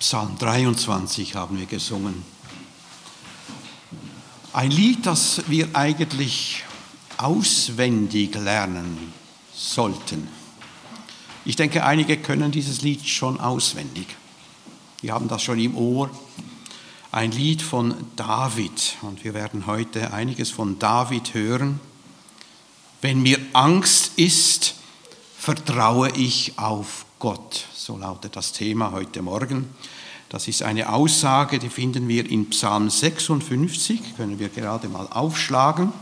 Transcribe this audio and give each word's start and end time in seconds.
Psalm 0.00 0.38
23 0.38 1.34
haben 1.34 1.58
wir 1.58 1.66
gesungen. 1.66 2.24
Ein 4.54 4.70
Lied, 4.70 5.04
das 5.04 5.42
wir 5.48 5.68
eigentlich 5.74 6.64
auswendig 7.18 8.34
lernen 8.34 9.12
sollten. 9.54 10.26
Ich 11.44 11.56
denke, 11.56 11.84
einige 11.84 12.16
können 12.16 12.50
dieses 12.50 12.80
Lied 12.80 13.06
schon 13.06 13.38
auswendig. 13.38 14.06
Wir 15.02 15.12
haben 15.12 15.28
das 15.28 15.42
schon 15.42 15.60
im 15.60 15.76
Ohr. 15.76 16.08
Ein 17.12 17.32
Lied 17.32 17.60
von 17.60 17.94
David. 18.16 18.96
Und 19.02 19.22
wir 19.22 19.34
werden 19.34 19.66
heute 19.66 20.14
einiges 20.14 20.50
von 20.50 20.78
David 20.78 21.34
hören. 21.34 21.78
Wenn 23.02 23.20
mir 23.20 23.38
Angst 23.52 24.12
ist, 24.16 24.76
vertraue 25.36 26.10
ich 26.16 26.58
auf 26.58 27.04
Gott. 27.20 27.66
So 27.74 27.98
lautet 27.98 28.34
das 28.34 28.52
Thema 28.52 28.92
heute 28.92 29.20
Morgen. 29.20 29.74
Das 30.30 30.48
ist 30.48 30.62
eine 30.62 30.90
Aussage, 30.90 31.58
die 31.58 31.68
finden 31.68 32.08
wir 32.08 32.28
in 32.28 32.48
Psalm 32.48 32.88
56, 32.88 34.16
können 34.16 34.38
wir 34.38 34.48
gerade 34.48 34.88
mal 34.88 35.06
aufschlagen. 35.06 35.92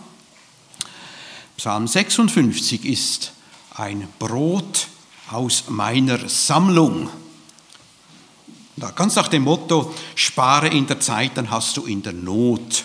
Psalm 1.56 1.88
56 1.88 2.84
ist 2.84 3.32
ein 3.74 4.06
Brot 4.20 4.86
aus 5.32 5.64
meiner 5.66 6.28
Sammlung. 6.28 7.10
Da 8.76 8.92
ganz 8.92 9.16
nach 9.16 9.26
dem 9.26 9.42
Motto, 9.42 9.92
spare 10.14 10.68
in 10.68 10.86
der 10.86 11.00
Zeit, 11.00 11.32
dann 11.34 11.50
hast 11.50 11.76
du 11.78 11.84
in 11.84 12.00
der 12.00 12.12
Not. 12.12 12.84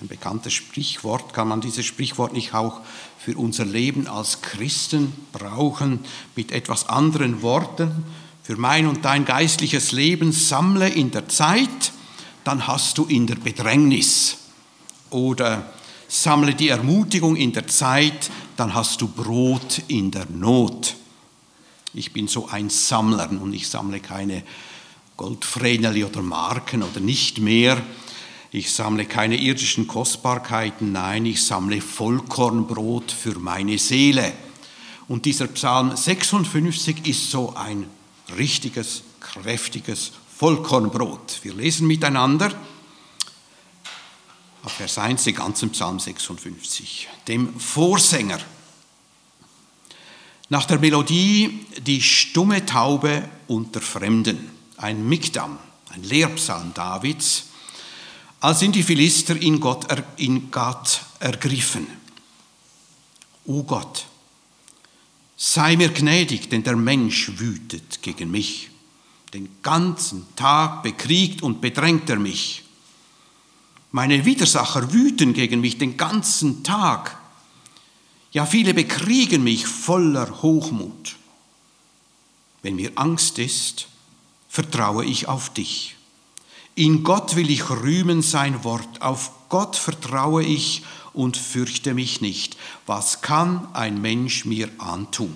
Ein 0.00 0.08
bekanntes 0.08 0.52
Sprichwort, 0.52 1.32
kann 1.32 1.48
man 1.48 1.60
dieses 1.60 1.86
Sprichwort 1.86 2.32
nicht 2.32 2.54
auch 2.54 2.80
für 3.18 3.36
unser 3.36 3.64
Leben 3.64 4.06
als 4.06 4.42
Christen 4.42 5.12
brauchen 5.32 6.00
mit 6.34 6.52
etwas 6.52 6.88
anderen 6.88 7.42
Worten? 7.42 8.04
für 8.46 8.56
mein 8.56 8.86
und 8.86 9.04
dein 9.04 9.24
geistliches 9.24 9.90
Leben 9.90 10.30
sammle 10.30 10.88
in 10.88 11.10
der 11.10 11.28
Zeit, 11.28 11.90
dann 12.44 12.68
hast 12.68 12.96
du 12.96 13.04
in 13.06 13.26
der 13.26 13.34
Bedrängnis. 13.34 14.36
Oder 15.10 15.72
sammle 16.06 16.54
die 16.54 16.68
Ermutigung 16.68 17.34
in 17.34 17.52
der 17.52 17.66
Zeit, 17.66 18.30
dann 18.56 18.72
hast 18.72 19.00
du 19.00 19.08
Brot 19.08 19.82
in 19.88 20.12
der 20.12 20.26
Not. 20.26 20.94
Ich 21.92 22.12
bin 22.12 22.28
so 22.28 22.46
ein 22.46 22.70
Sammler 22.70 23.28
und 23.30 23.52
ich 23.52 23.66
sammle 23.66 23.98
keine 23.98 24.44
Goldvreneli 25.16 26.04
oder 26.04 26.22
Marken 26.22 26.84
oder 26.84 27.00
nicht 27.00 27.40
mehr. 27.40 27.82
Ich 28.52 28.72
sammle 28.72 29.06
keine 29.06 29.36
irdischen 29.36 29.86
Kostbarkeiten, 29.86 30.92
nein, 30.92 31.26
ich 31.26 31.42
sammle 31.42 31.80
Vollkornbrot 31.80 33.10
für 33.10 33.38
meine 33.38 33.78
Seele. 33.78 34.32
Und 35.08 35.24
dieser 35.24 35.46
Psalm 35.48 35.96
56 35.96 37.06
ist 37.06 37.30
so 37.30 37.54
ein 37.54 37.88
richtiges, 38.36 39.02
kräftiges 39.20 40.12
Vollkornbrot. 40.36 41.40
Wir 41.42 41.54
lesen 41.54 41.86
miteinander 41.86 42.52
auf 44.62 44.72
Vers 44.72 44.98
1 44.98 45.24
den 45.24 45.34
ganzen 45.34 45.70
Psalm 45.70 46.00
56, 46.00 47.08
dem 47.28 47.58
Vorsänger. 47.58 48.40
Nach 50.48 50.64
der 50.64 50.78
Melodie 50.78 51.66
die 51.78 52.02
stumme 52.02 52.66
Taube 52.66 53.28
unter 53.46 53.80
Fremden, 53.80 54.50
ein 54.76 55.08
Mikdam, 55.08 55.58
ein 55.90 56.02
Lehrpsalm 56.02 56.74
Davids, 56.74 57.46
als 58.46 58.60
sind 58.60 58.76
die 58.76 58.84
Philister 58.84 59.36
in 59.40 59.58
Gott, 59.58 59.86
in 60.18 60.50
Gott 60.52 61.00
ergriffen. 61.18 61.88
O 63.44 63.64
Gott, 63.64 64.06
Sei 65.36 65.76
mir 65.76 65.90
gnädig, 65.90 66.48
denn 66.48 66.62
der 66.62 66.76
Mensch 66.76 67.38
wütet 67.38 68.00
gegen 68.02 68.30
mich. 68.30 68.70
Den 69.34 69.48
ganzen 69.62 70.26
Tag 70.34 70.82
bekriegt 70.82 71.42
und 71.42 71.60
bedrängt 71.60 72.08
er 72.08 72.18
mich. 72.18 72.62
Meine 73.90 74.24
Widersacher 74.24 74.92
wüten 74.92 75.34
gegen 75.34 75.60
mich 75.60 75.76
den 75.76 75.96
ganzen 75.96 76.62
Tag. 76.64 77.18
Ja, 78.32 78.46
viele 78.46 78.72
bekriegen 78.72 79.42
mich 79.42 79.66
voller 79.66 80.40
Hochmut. 80.40 81.16
Wenn 82.62 82.76
mir 82.76 82.92
Angst 82.94 83.38
ist, 83.38 83.88
vertraue 84.48 85.04
ich 85.04 85.28
auf 85.28 85.52
dich. 85.52 85.95
In 86.76 87.02
Gott 87.02 87.36
will 87.36 87.50
ich 87.50 87.70
rühmen 87.70 88.20
sein 88.20 88.62
Wort, 88.62 89.00
auf 89.00 89.30
Gott 89.48 89.76
vertraue 89.76 90.44
ich 90.44 90.84
und 91.14 91.38
fürchte 91.38 91.94
mich 91.94 92.20
nicht. 92.20 92.58
Was 92.84 93.22
kann 93.22 93.66
ein 93.72 94.02
Mensch 94.02 94.44
mir 94.44 94.68
antun? 94.76 95.34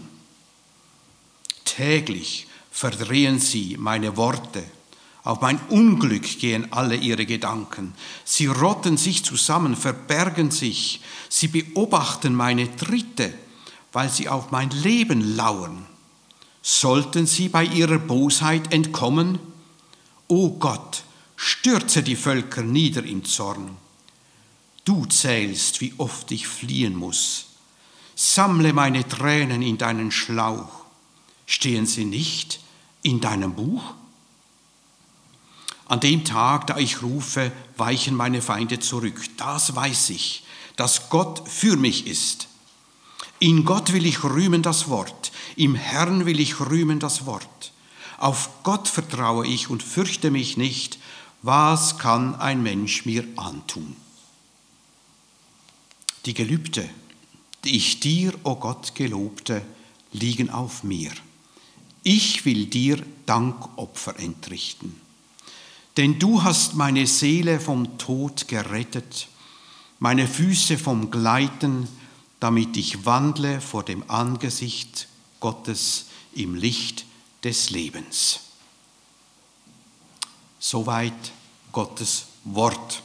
Täglich 1.64 2.46
verdrehen 2.70 3.40
sie 3.40 3.78
meine 3.78 4.18
Worte. 4.18 4.62
Auf 5.24 5.40
mein 5.40 5.58
Unglück 5.70 6.38
gehen 6.38 6.70
alle 6.74 6.96
ihre 6.96 7.24
Gedanken. 7.24 7.94
Sie 8.24 8.46
rotten 8.46 8.98
sich 8.98 9.24
zusammen, 9.24 9.76
verbergen 9.76 10.50
sich. 10.50 11.00
Sie 11.30 11.48
beobachten 11.48 12.34
meine 12.34 12.76
Tritte, 12.76 13.32
weil 13.92 14.10
sie 14.10 14.28
auf 14.28 14.50
mein 14.50 14.68
Leben 14.68 15.36
lauern. 15.36 15.86
Sollten 16.60 17.26
sie 17.26 17.48
bei 17.48 17.64
ihrer 17.64 17.98
Bosheit 17.98 18.74
entkommen? 18.74 19.38
O 20.28 20.50
Gott, 20.50 21.04
stürze 21.42 22.02
die 22.02 22.16
Völker 22.16 22.60
nieder 22.60 23.02
in 23.02 23.24
Zorn. 23.24 23.78
Du 24.84 25.06
zählst, 25.06 25.80
wie 25.80 25.94
oft 25.96 26.30
ich 26.32 26.46
fliehen 26.46 26.94
muss. 26.94 27.46
Sammle 28.14 28.74
meine 28.74 29.08
Tränen 29.08 29.62
in 29.62 29.78
deinen 29.78 30.10
Schlauch. 30.10 30.84
Stehen 31.46 31.86
sie 31.86 32.04
nicht 32.04 32.60
in 33.00 33.22
deinem 33.22 33.54
Buch? 33.54 33.94
An 35.86 36.00
dem 36.00 36.26
Tag, 36.26 36.66
da 36.66 36.76
ich 36.76 37.00
rufe, 37.00 37.50
weichen 37.78 38.14
meine 38.14 38.42
Feinde 38.42 38.78
zurück. 38.78 39.18
Das 39.38 39.74
weiß 39.74 40.10
ich, 40.10 40.44
dass 40.76 41.08
Gott 41.08 41.48
für 41.48 41.78
mich 41.78 42.06
ist. 42.06 42.48
In 43.38 43.64
Gott 43.64 43.94
will 43.94 44.04
ich 44.04 44.24
rühmen 44.24 44.60
das 44.60 44.90
Wort, 44.90 45.32
im 45.56 45.74
Herrn 45.74 46.26
will 46.26 46.38
ich 46.38 46.60
rühmen 46.60 46.98
das 46.98 47.24
Wort. 47.24 47.72
Auf 48.18 48.62
Gott 48.62 48.86
vertraue 48.86 49.46
ich 49.46 49.70
und 49.70 49.82
fürchte 49.82 50.30
mich 50.30 50.58
nicht. 50.58 50.98
Was 51.42 51.96
kann 51.96 52.34
ein 52.34 52.62
Mensch 52.62 53.06
mir 53.06 53.24
antun? 53.36 53.96
Die 56.26 56.34
Gelübde, 56.34 56.88
die 57.64 57.76
ich 57.76 58.00
dir, 58.00 58.34
o 58.44 58.50
oh 58.50 58.56
Gott, 58.56 58.94
gelobte, 58.94 59.62
liegen 60.12 60.50
auf 60.50 60.84
mir. 60.84 61.10
Ich 62.02 62.44
will 62.44 62.66
dir 62.66 63.02
Dankopfer 63.24 64.18
entrichten. 64.18 65.00
Denn 65.96 66.18
du 66.18 66.42
hast 66.42 66.74
meine 66.74 67.06
Seele 67.06 67.58
vom 67.58 67.96
Tod 67.96 68.46
gerettet, 68.46 69.28
meine 69.98 70.26
Füße 70.26 70.76
vom 70.76 71.10
Gleiten, 71.10 71.88
damit 72.38 72.76
ich 72.76 73.06
wandle 73.06 73.60
vor 73.60 73.82
dem 73.82 74.08
Angesicht 74.10 75.08
Gottes 75.40 76.06
im 76.34 76.54
Licht 76.54 77.06
des 77.44 77.70
Lebens. 77.70 78.40
Soweit 80.60 81.32
Gottes 81.72 82.26
Wort. 82.44 83.03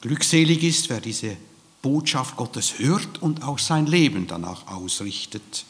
Glückselig 0.00 0.62
ist, 0.62 0.88
wer 0.88 1.00
diese 1.00 1.36
Botschaft 1.82 2.36
Gottes 2.36 2.78
hört 2.78 3.20
und 3.20 3.42
auch 3.42 3.58
sein 3.58 3.86
Leben 3.86 4.28
danach 4.28 4.68
ausrichtet. 4.68 5.66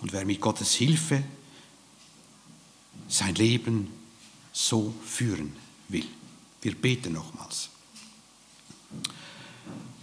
Und 0.00 0.12
wer 0.12 0.24
mit 0.24 0.40
Gottes 0.40 0.72
Hilfe 0.72 1.22
sein 3.08 3.34
Leben 3.34 3.90
so 4.52 4.94
führen 5.04 5.54
will. 5.88 6.06
Wir 6.62 6.74
beten 6.74 7.12
nochmals. 7.12 7.68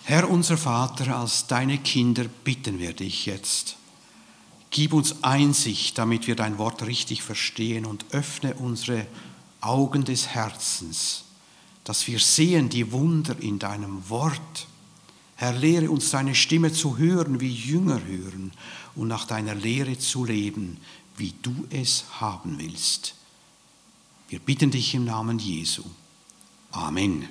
Herr 0.04 0.30
unser 0.30 0.58
Vater, 0.58 1.18
als 1.18 1.48
deine 1.48 1.80
Kinder 1.80 2.26
bitten 2.44 2.78
wir 2.78 2.94
dich 2.94 3.26
jetzt, 3.26 3.78
gib 4.70 4.94
uns 4.94 5.24
Einsicht, 5.24 5.98
damit 5.98 6.28
wir 6.28 6.36
dein 6.36 6.58
Wort 6.58 6.84
richtig 6.84 7.24
verstehen 7.24 7.86
und 7.86 8.06
öffne 8.12 8.54
unsere 8.56 9.00
Augen 9.00 9.31
des 9.64 10.28
Herzens, 10.28 11.24
dass 11.84 12.08
wir 12.08 12.20
sehen 12.20 12.70
die 12.70 12.92
Wunder 12.92 13.40
in 13.40 13.60
deinem 13.60 14.10
Wort 14.10 14.68
Herr, 15.42 15.54
lehre 15.54 15.90
uns 15.90 16.12
deine 16.12 16.36
Stimme 16.36 16.72
zu 16.72 17.00
hören, 17.00 17.40
wie 17.40 17.52
Jünger 17.52 18.00
hören 18.06 18.52
und 18.94 19.08
nach 19.08 19.26
deiner 19.26 19.56
Lehre 19.56 19.98
zu 19.98 20.24
leben, 20.24 20.78
wie 21.18 21.34
du 21.42 21.66
es 21.72 22.06
haben 22.20 22.60
willst. 22.60 23.16
Wir 24.30 24.38
bitten 24.38 24.70
dich 24.70 24.94
im 24.94 25.04
Namen 25.04 25.40
Jesu. 25.40 25.82
Amen. 26.70 27.28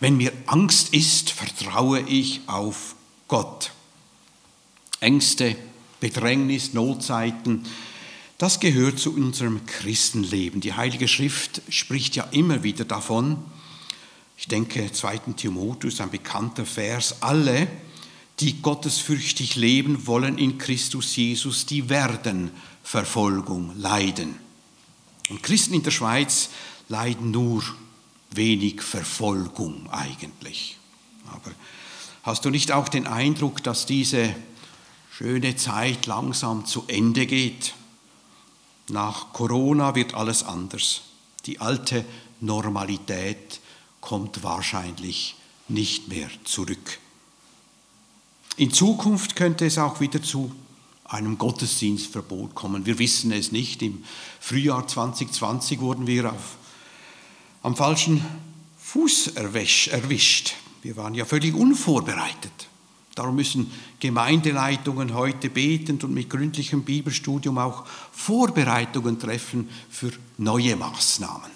Wenn 0.00 0.16
mir 0.16 0.32
Angst 0.46 0.92
ist, 0.92 1.30
vertraue 1.30 2.00
ich 2.00 2.40
auf 2.48 2.96
Gott. 3.28 3.70
Ängste, 4.98 5.54
Bedrängnis, 6.00 6.74
Notzeiten, 6.74 7.64
das 8.40 8.58
gehört 8.58 8.98
zu 8.98 9.12
unserem 9.12 9.66
Christenleben. 9.66 10.62
Die 10.62 10.72
Heilige 10.72 11.08
Schrift 11.08 11.60
spricht 11.68 12.16
ja 12.16 12.24
immer 12.30 12.62
wieder 12.62 12.86
davon. 12.86 13.36
Ich 14.38 14.48
denke, 14.48 14.90
2. 14.90 15.18
Timotheus, 15.36 16.00
ein 16.00 16.10
bekannter 16.10 16.64
Vers, 16.64 17.16
alle, 17.20 17.68
die 18.38 18.62
gottesfürchtig 18.62 19.56
leben 19.56 20.06
wollen 20.06 20.38
in 20.38 20.56
Christus 20.56 21.14
Jesus, 21.16 21.66
die 21.66 21.90
werden 21.90 22.50
Verfolgung 22.82 23.78
leiden. 23.78 24.36
Und 25.28 25.42
Christen 25.42 25.74
in 25.74 25.82
der 25.82 25.90
Schweiz 25.90 26.48
leiden 26.88 27.32
nur 27.32 27.62
wenig 28.30 28.80
Verfolgung 28.80 29.86
eigentlich. 29.90 30.78
Aber 31.26 31.50
hast 32.22 32.46
du 32.46 32.48
nicht 32.48 32.72
auch 32.72 32.88
den 32.88 33.06
Eindruck, 33.06 33.62
dass 33.62 33.84
diese 33.84 34.34
schöne 35.12 35.56
Zeit 35.56 36.06
langsam 36.06 36.64
zu 36.64 36.84
Ende 36.86 37.26
geht? 37.26 37.74
Nach 38.90 39.32
Corona 39.32 39.94
wird 39.94 40.14
alles 40.14 40.42
anders. 40.42 41.02
Die 41.46 41.60
alte 41.60 42.04
Normalität 42.40 43.60
kommt 44.00 44.42
wahrscheinlich 44.42 45.36
nicht 45.68 46.08
mehr 46.08 46.28
zurück. 46.44 46.98
In 48.56 48.72
Zukunft 48.72 49.36
könnte 49.36 49.66
es 49.66 49.78
auch 49.78 50.00
wieder 50.00 50.22
zu 50.22 50.52
einem 51.04 51.38
Gottesdienstverbot 51.38 52.54
kommen. 52.54 52.86
Wir 52.86 52.98
wissen 52.98 53.32
es 53.32 53.52
nicht. 53.52 53.82
Im 53.82 54.04
Frühjahr 54.38 54.86
2020 54.86 55.80
wurden 55.80 56.06
wir 56.06 56.32
auf, 56.32 56.56
am 57.62 57.76
falschen 57.76 58.24
Fuß 58.78 59.28
erwischt. 59.28 60.54
Wir 60.82 60.96
waren 60.96 61.14
ja 61.14 61.24
völlig 61.24 61.54
unvorbereitet. 61.54 62.69
Darum 63.14 63.36
müssen 63.36 63.70
Gemeindeleitungen 63.98 65.14
heute 65.14 65.50
betend 65.50 66.04
und 66.04 66.14
mit 66.14 66.30
gründlichem 66.30 66.84
Bibelstudium 66.84 67.58
auch 67.58 67.84
Vorbereitungen 68.12 69.18
treffen 69.18 69.68
für 69.90 70.12
neue 70.38 70.76
Maßnahmen. 70.76 71.50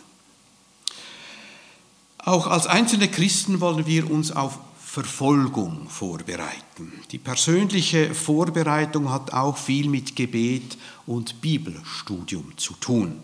Auch 2.19 2.47
als 2.47 2.67
einzelne 2.67 3.09
Christen 3.09 3.61
wollen 3.61 3.87
wir 3.87 4.11
uns 4.11 4.33
auf 4.33 4.59
Verfolgung 4.95 5.89
vorbereiten. 5.89 6.93
Die 7.11 7.19
persönliche 7.19 8.15
Vorbereitung 8.15 9.11
hat 9.11 9.33
auch 9.33 9.57
viel 9.57 9.89
mit 9.89 10.15
Gebet 10.17 10.79
und 11.07 11.41
Bibelstudium 11.41 12.57
zu 12.57 12.75
tun. 12.75 13.21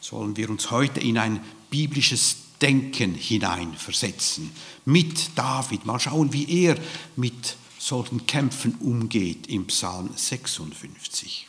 Sollen 0.00 0.36
wir 0.36 0.50
uns 0.50 0.70
heute 0.70 1.00
in 1.00 1.18
ein 1.18 1.40
biblisches 1.70 2.36
Denken 2.62 3.14
hineinversetzen. 3.14 4.50
Mit 4.84 5.30
David, 5.36 5.84
mal 5.84 6.00
schauen, 6.00 6.32
wie 6.32 6.64
er 6.64 6.76
mit 7.16 7.56
solchen 7.82 8.26
Kämpfen 8.26 8.76
umgeht 8.76 9.48
im 9.48 9.66
Psalm 9.66 10.10
56. 10.14 11.48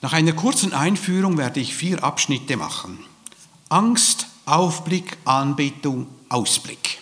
Nach 0.00 0.14
einer 0.14 0.32
kurzen 0.32 0.72
Einführung 0.72 1.36
werde 1.36 1.60
ich 1.60 1.74
vier 1.74 2.02
Abschnitte 2.02 2.56
machen. 2.56 2.98
Angst, 3.68 4.26
Aufblick, 4.46 5.18
Anbetung, 5.26 6.06
Ausblick. 6.30 6.98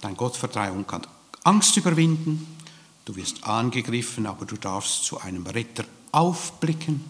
Dein 0.00 0.16
Gottvertrauen 0.16 0.86
kann 0.86 1.06
Angst 1.44 1.76
überwinden. 1.76 2.46
Du 3.04 3.16
wirst 3.16 3.44
angegriffen, 3.44 4.26
aber 4.26 4.46
du 4.46 4.56
darfst 4.56 5.04
zu 5.04 5.20
einem 5.20 5.46
Retter 5.46 5.84
aufblicken. 6.12 7.04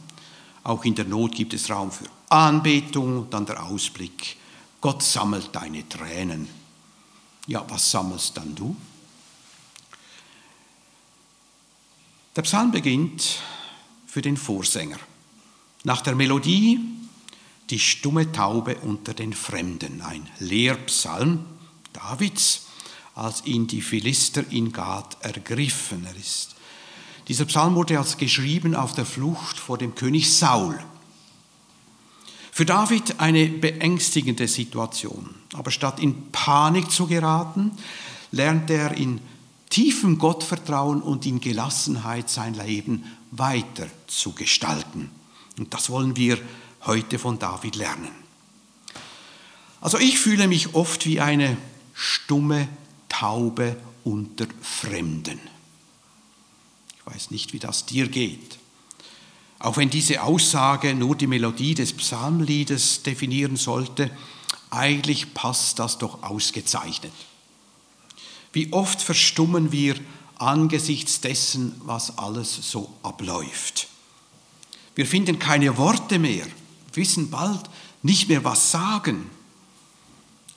Auch 0.64 0.84
in 0.84 0.96
der 0.96 1.04
Not 1.04 1.36
gibt 1.36 1.54
es 1.54 1.70
Raum 1.70 1.92
für 1.92 2.06
Anbetung, 2.30 3.30
dann 3.30 3.46
der 3.46 3.62
Ausblick. 3.64 4.36
Gott 4.80 5.02
sammelt 5.04 5.50
deine 5.52 5.88
Tränen. 5.88 6.65
Ja, 7.46 7.64
was 7.68 7.90
sammelst 7.90 8.36
dann 8.36 8.54
du? 8.54 8.76
Der 12.34 12.42
Psalm 12.42 12.70
beginnt 12.70 13.40
für 14.06 14.22
den 14.22 14.36
Vorsänger. 14.36 14.98
Nach 15.84 16.02
der 16.02 16.14
Melodie 16.14 16.80
die 17.70 17.78
stumme 17.78 18.30
Taube 18.30 18.76
unter 18.76 19.12
den 19.12 19.32
Fremden, 19.32 20.00
ein 20.00 20.28
Lehrpsalm 20.38 21.44
Davids, 21.92 22.66
als 23.14 23.44
ihn 23.44 23.66
die 23.66 23.80
Philister 23.80 24.44
in 24.50 24.72
Gad 24.72 25.16
ergriffen. 25.20 26.04
Er 26.04 26.14
ist. 26.16 26.54
Dieser 27.28 27.46
Psalm 27.46 27.74
wurde 27.74 27.98
als 27.98 28.18
geschrieben 28.18 28.76
auf 28.76 28.92
der 28.92 29.06
Flucht 29.06 29.58
vor 29.58 29.78
dem 29.78 29.94
König 29.94 30.32
Saul. 30.32 30.78
Für 32.56 32.64
David 32.64 33.20
eine 33.20 33.50
beängstigende 33.50 34.48
Situation. 34.48 35.28
Aber 35.52 35.70
statt 35.70 36.00
in 36.00 36.32
Panik 36.32 36.90
zu 36.90 37.06
geraten, 37.06 37.72
lernt 38.32 38.70
er 38.70 38.92
in 38.96 39.20
tiefem 39.68 40.16
Gottvertrauen 40.16 41.02
und 41.02 41.26
in 41.26 41.40
Gelassenheit 41.40 42.30
sein 42.30 42.54
Leben 42.54 43.04
weiter 43.30 43.86
zu 44.06 44.32
gestalten. 44.32 45.10
Und 45.58 45.74
das 45.74 45.90
wollen 45.90 46.16
wir 46.16 46.38
heute 46.86 47.18
von 47.18 47.38
David 47.38 47.76
lernen. 47.76 48.08
Also 49.82 49.98
ich 49.98 50.18
fühle 50.18 50.48
mich 50.48 50.74
oft 50.74 51.04
wie 51.04 51.20
eine 51.20 51.58
stumme 51.92 52.68
Taube 53.10 53.76
unter 54.02 54.46
Fremden. 54.62 55.40
Ich 56.96 57.14
weiß 57.14 57.30
nicht, 57.32 57.52
wie 57.52 57.58
das 57.58 57.84
dir 57.84 58.08
geht. 58.08 58.56
Auch 59.66 59.78
wenn 59.78 59.90
diese 59.90 60.22
Aussage 60.22 60.94
nur 60.94 61.16
die 61.16 61.26
Melodie 61.26 61.74
des 61.74 61.92
Psalmliedes 61.92 63.02
definieren 63.02 63.56
sollte, 63.56 64.12
eigentlich 64.70 65.34
passt 65.34 65.80
das 65.80 65.98
doch 65.98 66.22
ausgezeichnet. 66.22 67.10
Wie 68.52 68.72
oft 68.72 69.02
verstummen 69.02 69.72
wir 69.72 69.96
angesichts 70.38 71.20
dessen, 71.20 71.80
was 71.84 72.16
alles 72.16 72.70
so 72.70 72.94
abläuft. 73.02 73.88
Wir 74.94 75.04
finden 75.04 75.40
keine 75.40 75.76
Worte 75.76 76.20
mehr, 76.20 76.46
wissen 76.92 77.30
bald 77.30 77.68
nicht 78.04 78.28
mehr, 78.28 78.44
was 78.44 78.70
sagen. 78.70 79.28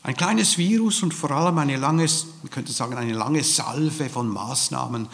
Ein 0.04 0.16
kleines 0.16 0.60
Virus 0.60 1.02
und 1.02 1.16
vor 1.16 1.32
allem 1.32 1.58
eine 1.58 1.78
lange, 1.78 2.08
man 2.44 2.52
könnte 2.52 2.74
sagen, 2.74 2.94
eine 2.94 3.14
lange 3.14 3.44
Salve 3.44 4.08
von 4.08 4.30
Maßnahmen 4.30 5.08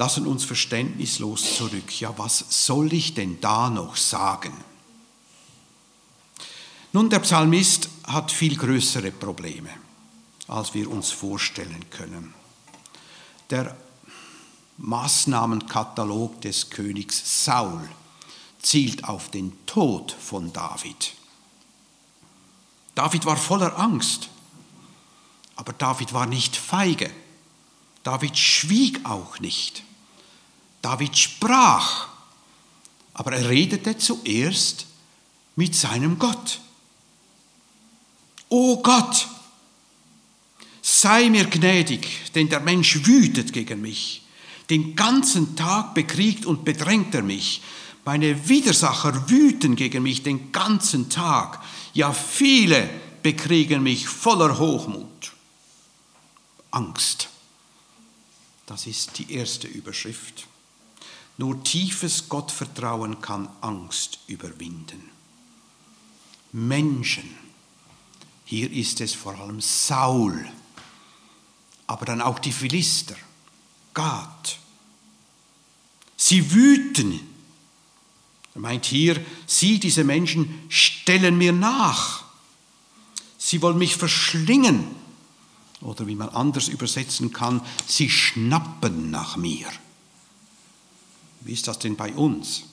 lassen 0.00 0.26
uns 0.26 0.46
verständnislos 0.46 1.58
zurück. 1.58 2.00
Ja, 2.00 2.16
was 2.16 2.46
soll 2.48 2.94
ich 2.94 3.12
denn 3.12 3.38
da 3.42 3.68
noch 3.68 3.96
sagen? 3.96 4.54
Nun, 6.94 7.10
der 7.10 7.18
Psalmist 7.18 7.90
hat 8.06 8.32
viel 8.32 8.56
größere 8.56 9.10
Probleme, 9.10 9.68
als 10.48 10.72
wir 10.72 10.90
uns 10.90 11.10
vorstellen 11.10 11.84
können. 11.90 12.32
Der 13.50 13.76
Maßnahmenkatalog 14.78 16.40
des 16.40 16.70
Königs 16.70 17.44
Saul 17.44 17.86
zielt 18.62 19.04
auf 19.04 19.30
den 19.30 19.52
Tod 19.66 20.12
von 20.12 20.50
David. 20.50 21.12
David 22.94 23.26
war 23.26 23.36
voller 23.36 23.78
Angst, 23.78 24.30
aber 25.56 25.74
David 25.74 26.14
war 26.14 26.24
nicht 26.24 26.56
feige. 26.56 27.10
David 28.02 28.38
schwieg 28.38 29.04
auch 29.04 29.40
nicht. 29.40 29.84
David 30.82 31.16
sprach, 31.16 32.08
aber 33.14 33.32
er 33.32 33.48
redete 33.48 33.98
zuerst 33.98 34.86
mit 35.56 35.74
seinem 35.74 36.18
Gott. 36.18 36.60
O 38.48 38.82
Gott, 38.82 39.28
sei 40.80 41.28
mir 41.28 41.44
gnädig, 41.44 42.32
denn 42.34 42.48
der 42.48 42.60
Mensch 42.60 43.06
wütet 43.06 43.52
gegen 43.52 43.80
mich. 43.80 44.22
Den 44.70 44.96
ganzen 44.96 45.56
Tag 45.56 45.94
bekriegt 45.94 46.46
und 46.46 46.64
bedrängt 46.64 47.14
er 47.14 47.22
mich. 47.22 47.62
Meine 48.04 48.48
Widersacher 48.48 49.28
wüten 49.28 49.76
gegen 49.76 50.02
mich 50.02 50.22
den 50.22 50.52
ganzen 50.52 51.10
Tag. 51.10 51.62
Ja, 51.92 52.12
viele 52.12 52.88
bekriegen 53.22 53.82
mich 53.82 54.08
voller 54.08 54.58
Hochmut. 54.58 55.32
Angst. 56.70 57.28
Das 58.66 58.86
ist 58.86 59.18
die 59.18 59.32
erste 59.32 59.66
Überschrift. 59.66 60.46
Nur 61.38 61.62
tiefes 61.64 62.28
Gottvertrauen 62.28 63.20
kann 63.20 63.48
Angst 63.60 64.20
überwinden. 64.26 65.10
Menschen, 66.52 67.24
hier 68.44 68.70
ist 68.70 69.00
es 69.00 69.14
vor 69.14 69.38
allem 69.38 69.60
Saul, 69.60 70.46
aber 71.86 72.04
dann 72.04 72.20
auch 72.20 72.38
die 72.38 72.52
Philister, 72.52 73.16
Gad. 73.94 74.58
Sie 76.16 76.52
wüten. 76.52 77.20
Er 78.54 78.60
meint 78.60 78.84
hier, 78.84 79.24
sie, 79.46 79.80
diese 79.80 80.04
Menschen, 80.04 80.62
stellen 80.68 81.38
mir 81.38 81.52
nach. 81.52 82.24
Sie 83.38 83.62
wollen 83.62 83.78
mich 83.78 83.96
verschlingen. 83.96 84.84
Oder 85.80 86.06
wie 86.06 86.14
man 86.14 86.28
anders 86.28 86.68
übersetzen 86.68 87.32
kann, 87.32 87.62
sie 87.86 88.10
schnappen 88.10 89.10
nach 89.10 89.36
mir. 89.36 89.66
Wie 91.40 91.52
ist 91.52 91.68
das 91.68 91.78
denn 91.78 91.96
bei 91.96 92.12
uns? 92.12 92.64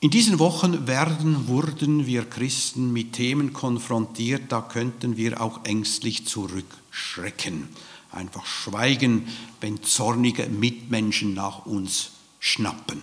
In 0.00 0.10
diesen 0.10 0.38
Wochen 0.38 0.86
werden, 0.86 1.48
wurden 1.48 2.06
wir 2.06 2.24
Christen 2.24 2.92
mit 2.92 3.14
Themen 3.14 3.52
konfrontiert, 3.52 4.52
da 4.52 4.60
könnten 4.60 5.16
wir 5.16 5.40
auch 5.40 5.64
ängstlich 5.64 6.26
zurückschrecken, 6.26 7.68
einfach 8.12 8.44
schweigen, 8.44 9.26
wenn 9.60 9.82
zornige 9.82 10.46
Mitmenschen 10.48 11.34
nach 11.34 11.64
uns 11.64 12.10
schnappen. 12.40 13.02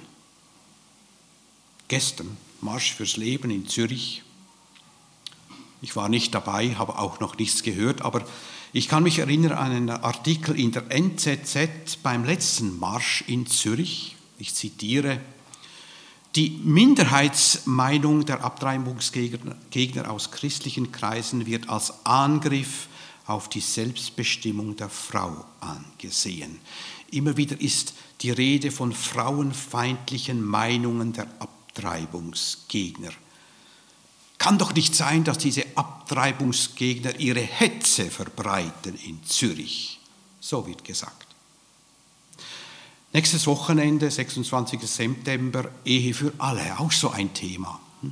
Gestern 1.87 2.37
Marsch 2.61 2.93
fürs 2.93 3.17
Leben 3.17 3.51
in 3.51 3.67
Zürich. 3.67 4.23
Ich 5.81 5.95
war 5.95 6.09
nicht 6.09 6.33
dabei, 6.33 6.75
habe 6.75 6.97
auch 6.97 7.19
noch 7.19 7.37
nichts 7.37 7.63
gehört, 7.63 8.03
aber 8.03 8.25
Ich 8.75 8.87
kann 8.87 9.03
mich 9.03 9.19
erinnern 9.19 9.51
an 9.51 9.71
einen 9.71 9.89
Artikel 9.91 10.59
in 10.59 10.71
der 10.71 10.89
NZZ 10.89 11.97
beim 12.01 12.25
letzten 12.25 12.79
Marsch 12.79 13.23
in 13.27 13.45
Zürich. 13.45 14.15
Ich 14.39 14.55
zitiere, 14.55 15.19
die 16.35 16.59
Minderheitsmeinung 16.63 18.25
der 18.25 18.43
Abtreibungsgegner 18.43 20.09
aus 20.09 20.31
christlichen 20.31 20.91
Kreisen 20.91 21.45
wird 21.45 21.69
als 21.69 22.03
Angriff 22.03 22.87
auf 23.27 23.47
die 23.47 23.59
Selbstbestimmung 23.59 24.75
der 24.75 24.89
Frau 24.89 25.45
angesehen. 25.59 26.57
Immer 27.11 27.37
wieder 27.37 27.61
ist 27.61 27.93
die 28.21 28.31
Rede 28.31 28.71
von 28.71 28.91
frauenfeindlichen 28.91 30.43
Meinungen 30.43 31.13
der 31.13 31.27
Abtreibungsgegner. 31.37 33.11
Kann 34.43 34.57
doch 34.57 34.75
nicht 34.75 34.93
sein, 34.93 35.23
dass 35.23 35.37
diese 35.37 35.65
Abtreibungsgegner 35.75 37.17
ihre 37.17 37.39
Hetze 37.39 38.11
verbreiten 38.11 38.99
in 39.05 39.23
Zürich. 39.23 40.01
So 40.41 40.67
wird 40.67 40.83
gesagt. 40.83 41.27
Nächstes 43.13 43.47
Wochenende, 43.47 44.11
26. 44.11 44.81
September, 44.81 45.71
Ehe 45.85 46.13
für 46.13 46.33
alle, 46.39 46.77
auch 46.77 46.91
so 46.91 47.11
ein 47.11 47.33
Thema. 47.33 47.79
Hm? 48.01 48.11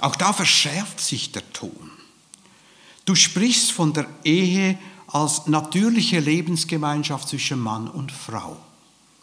Auch 0.00 0.16
da 0.16 0.32
verschärft 0.32 0.98
sich 0.98 1.32
der 1.32 1.52
Ton. 1.52 1.90
Du 3.04 3.14
sprichst 3.14 3.70
von 3.70 3.92
der 3.92 4.06
Ehe 4.24 4.78
als 5.08 5.46
natürliche 5.46 6.20
Lebensgemeinschaft 6.20 7.28
zwischen 7.28 7.60
Mann 7.60 7.86
und 7.86 8.10
Frau. 8.10 8.56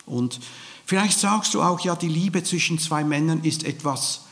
Und 0.05 0.39
vielleicht 0.85 1.17
sagst 1.17 1.55
du 1.55 1.63
auch, 1.63 1.79
ja, 1.79 1.95
die 1.95 2.09
Liebe 2.09 2.43
zwischen 2.43 2.77
zwei 2.77 3.03
Männern 3.03 3.43
ist 3.43 3.63
etwas, 3.63 4.25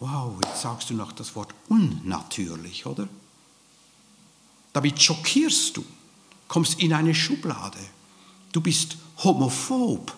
wow, 0.00 0.36
jetzt 0.44 0.62
sagst 0.62 0.90
du 0.90 0.94
noch 0.94 1.12
das 1.12 1.34
Wort 1.34 1.54
unnatürlich, 1.68 2.86
oder? 2.86 3.08
Damit 4.72 5.00
schockierst 5.00 5.76
du, 5.76 5.84
kommst 6.48 6.80
in 6.80 6.92
eine 6.92 7.14
Schublade. 7.14 7.78
Du 8.52 8.60
bist 8.60 8.96
homophob. 9.18 10.14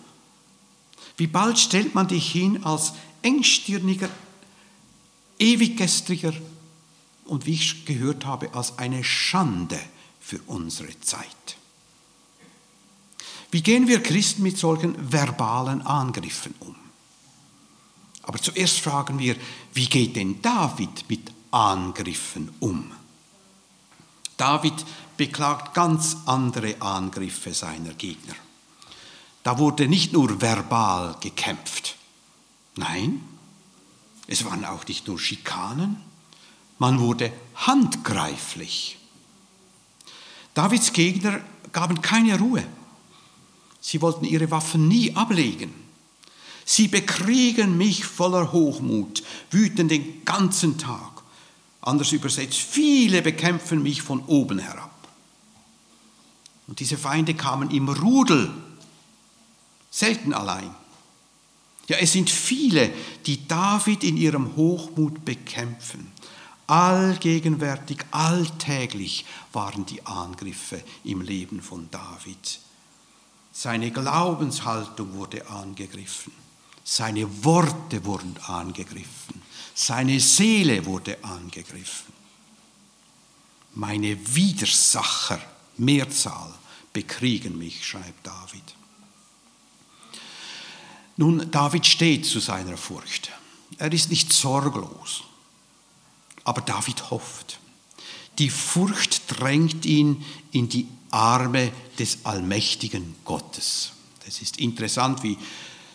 Wie 1.15 1.27
bald 1.27 1.57
stellt 1.57 1.95
man 1.95 2.07
dich 2.07 2.31
hin 2.31 2.63
als 2.63 2.93
engstirniger, 3.21 4.09
ewiggestriger 5.39 6.33
und 7.25 7.45
wie 7.45 7.53
ich 7.53 7.85
gehört 7.85 8.25
habe, 8.25 8.53
als 8.53 8.77
eine 8.77 9.03
Schande 9.03 9.79
für 10.19 10.39
unsere 10.47 10.99
Zeit. 11.01 11.57
Wie 13.51 13.61
gehen 13.61 13.87
wir 13.87 14.03
Christen 14.03 14.43
mit 14.43 14.57
solchen 14.57 15.11
verbalen 15.11 15.81
Angriffen 15.81 16.53
um? 16.59 16.75
Aber 18.27 18.39
zuerst 18.41 18.79
fragen 18.79 19.17
wir, 19.19 19.35
wie 19.73 19.87
geht 19.87 20.17
denn 20.17 20.41
David 20.41 21.09
mit 21.09 21.31
Angriffen 21.49 22.53
um? 22.59 22.91
David 24.35 24.85
beklagt 25.15 25.73
ganz 25.73 26.17
andere 26.25 26.79
Angriffe 26.81 27.53
seiner 27.53 27.93
Gegner. 27.93 28.35
Da 29.43 29.57
wurde 29.57 29.87
nicht 29.87 30.11
nur 30.11 30.41
verbal 30.41 31.15
gekämpft. 31.21 31.95
Nein, 32.75 33.23
es 34.27 34.43
waren 34.43 34.65
auch 34.65 34.85
nicht 34.85 35.07
nur 35.07 35.17
Schikanen, 35.17 35.97
man 36.79 36.99
wurde 36.99 37.31
handgreiflich. 37.55 38.99
Davids 40.53 40.91
Gegner 40.91 41.39
gaben 41.71 42.01
keine 42.01 42.37
Ruhe. 42.37 42.63
Sie 43.79 44.01
wollten 44.01 44.25
ihre 44.25 44.51
Waffen 44.51 44.89
nie 44.89 45.15
ablegen. 45.15 45.86
Sie 46.69 46.89
bekriegen 46.89 47.77
mich 47.77 48.03
voller 48.03 48.51
Hochmut, 48.51 49.23
wüten 49.51 49.87
den 49.87 50.25
ganzen 50.25 50.77
Tag. 50.77 51.23
Anders 51.79 52.11
übersetzt, 52.11 52.59
viele 52.59 53.21
bekämpfen 53.21 53.81
mich 53.81 54.01
von 54.01 54.21
oben 54.25 54.59
herab. 54.59 54.91
Und 56.67 56.81
diese 56.81 56.97
Feinde 56.97 57.35
kamen 57.35 57.71
im 57.71 57.87
Rudel, 57.87 58.53
selten 59.89 60.33
allein. 60.33 60.75
Ja, 61.87 61.99
es 61.99 62.11
sind 62.11 62.29
viele, 62.29 62.91
die 63.25 63.47
David 63.47 64.03
in 64.03 64.17
ihrem 64.17 64.57
Hochmut 64.57 65.23
bekämpfen. 65.23 66.11
Allgegenwärtig, 66.67 67.99
alltäglich 68.11 69.25
waren 69.53 69.85
die 69.85 70.05
Angriffe 70.05 70.83
im 71.05 71.21
Leben 71.21 71.61
von 71.61 71.89
David. 71.91 72.59
Seine 73.53 73.89
Glaubenshaltung 73.89 75.13
wurde 75.13 75.49
angegriffen. 75.49 76.33
Seine 76.89 77.43
Worte 77.43 78.05
wurden 78.05 78.37
angegriffen. 78.47 79.41
Seine 79.75 80.21
Seele 80.21 80.85
wurde 80.85 81.21
angegriffen. 81.21 82.13
Meine 83.73 84.17
Widersacher, 84.33 85.41
Mehrzahl, 85.75 86.53
bekriegen 86.93 87.57
mich, 87.57 87.85
schreibt 87.85 88.25
David. 88.25 88.63
Nun, 91.17 91.51
David 91.51 91.85
steht 91.85 92.25
zu 92.25 92.39
seiner 92.39 92.77
Furcht. 92.77 93.31
Er 93.77 93.91
ist 93.91 94.09
nicht 94.09 94.31
sorglos. 94.31 95.25
Aber 96.45 96.61
David 96.61 97.11
hofft. 97.11 97.59
Die 98.39 98.49
Furcht 98.49 99.23
drängt 99.27 99.85
ihn 99.85 100.23
in 100.53 100.69
die 100.69 100.87
Arme 101.11 101.73
des 101.99 102.19
allmächtigen 102.23 103.13
Gottes. 103.25 103.91
Das 104.25 104.41
ist 104.41 104.57
interessant, 104.57 105.21
wie 105.21 105.37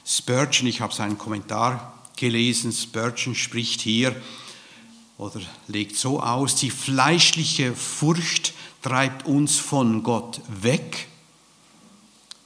Spurgeon, 0.05 0.67
ich 0.67 0.81
habe 0.81 0.95
seinen 0.95 1.19
Kommentar 1.19 1.95
gelesen, 2.17 2.73
Spurgeon 2.73 3.35
spricht 3.35 3.81
hier 3.81 4.15
oder 5.19 5.41
legt 5.69 5.97
so 5.97 6.21
aus, 6.21 6.57
die 6.57 6.71
fleischliche 6.71 7.75
Furcht 7.75 8.55
treibt 8.83 9.27
uns 9.27 9.59
von 9.59 10.03
Gott 10.03 10.41
weg. 10.49 11.09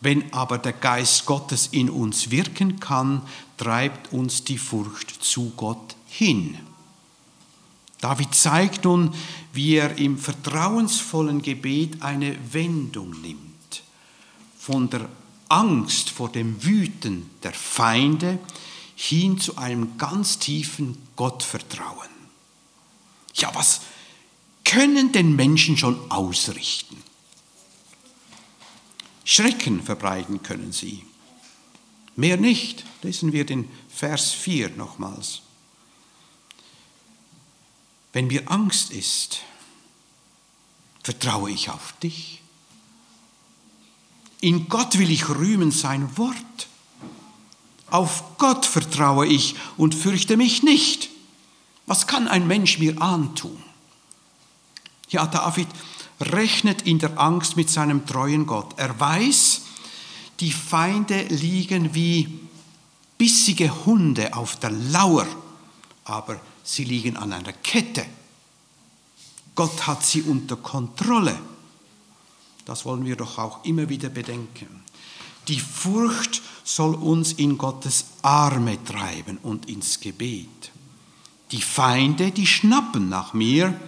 Wenn 0.01 0.33
aber 0.33 0.59
der 0.59 0.75
Geist 0.75 1.25
Gottes 1.25 1.69
in 1.69 1.89
uns 1.89 2.31
wirken 2.31 2.79
kann, 2.81 3.23
treibt 3.57 4.13
uns 4.13 4.45
die 4.45 4.59
Furcht 4.59 5.11
zu 5.25 5.53
Gott 5.57 5.97
hin. 6.07 6.59
David 8.01 8.35
zeigt 8.35 8.85
nun, 8.85 9.15
wie 9.55 9.77
er 9.77 9.97
im 9.97 10.19
vertrauensvollen 10.19 11.41
Gebet 11.41 12.03
eine 12.03 12.37
Wendung 12.53 13.11
nimmt. 13.23 13.83
Von 14.59 14.91
der 14.91 15.09
Angst 15.49 16.11
vor 16.11 16.31
dem 16.31 16.62
Wüten 16.65 17.31
der 17.43 17.53
Feinde 17.53 18.38
hin 18.95 19.38
zu 19.38 19.57
einem 19.57 19.99
ganz 19.99 20.38
tiefen 20.38 20.97
Gottvertrauen. 21.17 22.09
Ja, 23.35 23.55
was 23.55 23.83
können 24.65 25.12
denn 25.12 25.37
Menschen 25.37 25.76
schon 25.76 26.11
ausrichten? 26.11 27.03
Schrecken 29.25 29.83
verbreiten 29.83 30.43
können 30.43 30.73
sie. 30.73 31.05
Mehr 32.17 32.37
nicht. 32.37 32.85
Lesen 33.03 33.33
wir 33.33 33.45
den 33.45 33.69
Vers 33.88 34.33
4 34.33 34.71
nochmals. 34.71 35.43
Wenn 38.12 38.29
mir 38.29 38.50
Angst 38.50 38.91
ist, 38.93 39.41
vertraue 41.03 41.50
ich 41.50 41.69
auf 41.69 41.93
dich. 42.03 42.41
In 44.47 44.69
Gott 44.69 44.97
will 44.97 45.11
ich 45.11 45.29
rühmen 45.29 45.73
sein 45.73 46.17
Wort. 46.17 46.69
Auf 47.91 48.38
Gott 48.38 48.65
vertraue 48.65 49.26
ich 49.26 49.57
und 49.76 49.93
fürchte 49.93 50.37
mich 50.37 50.62
nicht. 50.62 51.09
Was 51.87 52.07
kann 52.07 52.29
ein 52.29 52.47
Mensch 52.47 52.79
mir 52.79 53.03
antun? 53.03 53.61
Ja, 55.09 55.26
David 55.26 55.67
rechnet 56.21 56.83
in 56.83 57.00
der 57.00 57.19
Angst 57.19 57.57
mit 57.57 57.69
seinem 57.69 58.07
treuen 58.07 58.47
Gott. 58.47 58.75
Er 58.76 59.00
weiß, 59.00 59.62
die 60.38 60.53
Feinde 60.53 61.25
liegen 61.25 61.93
wie 61.97 62.38
bissige 63.19 63.85
Hunde 63.85 64.33
auf 64.33 64.55
der 64.61 64.71
Lauer, 64.71 65.26
aber 66.05 66.41
sie 66.62 66.85
liegen 66.85 67.17
an 67.17 67.33
einer 67.33 67.53
Kette. 67.53 68.07
Gott 69.57 69.88
hat 69.88 70.07
sie 70.07 70.23
unter 70.23 70.55
Kontrolle. 70.55 71.37
Das 72.67 72.85
wollen 72.85 73.07
wir 73.07 73.17
doch 73.17 73.39
auch 73.39 73.65
immer 73.65 73.89
wieder 73.89 74.11
bedenken. 74.11 74.83
Die 75.49 75.61
Furcht 75.61 76.43
soll 76.65 76.95
uns 76.95 77.33
in 77.33 77.57
Gottes 77.57 78.07
Arme 78.23 78.83
treiben 78.85 79.39
und 79.39 79.71
ins 79.71 80.01
Gebet. 80.01 80.73
Die 81.53 81.63
Feinde, 81.63 82.33
die 82.33 82.47
schnappen 82.47 83.09
nach 83.09 83.33
mir, 83.33 83.81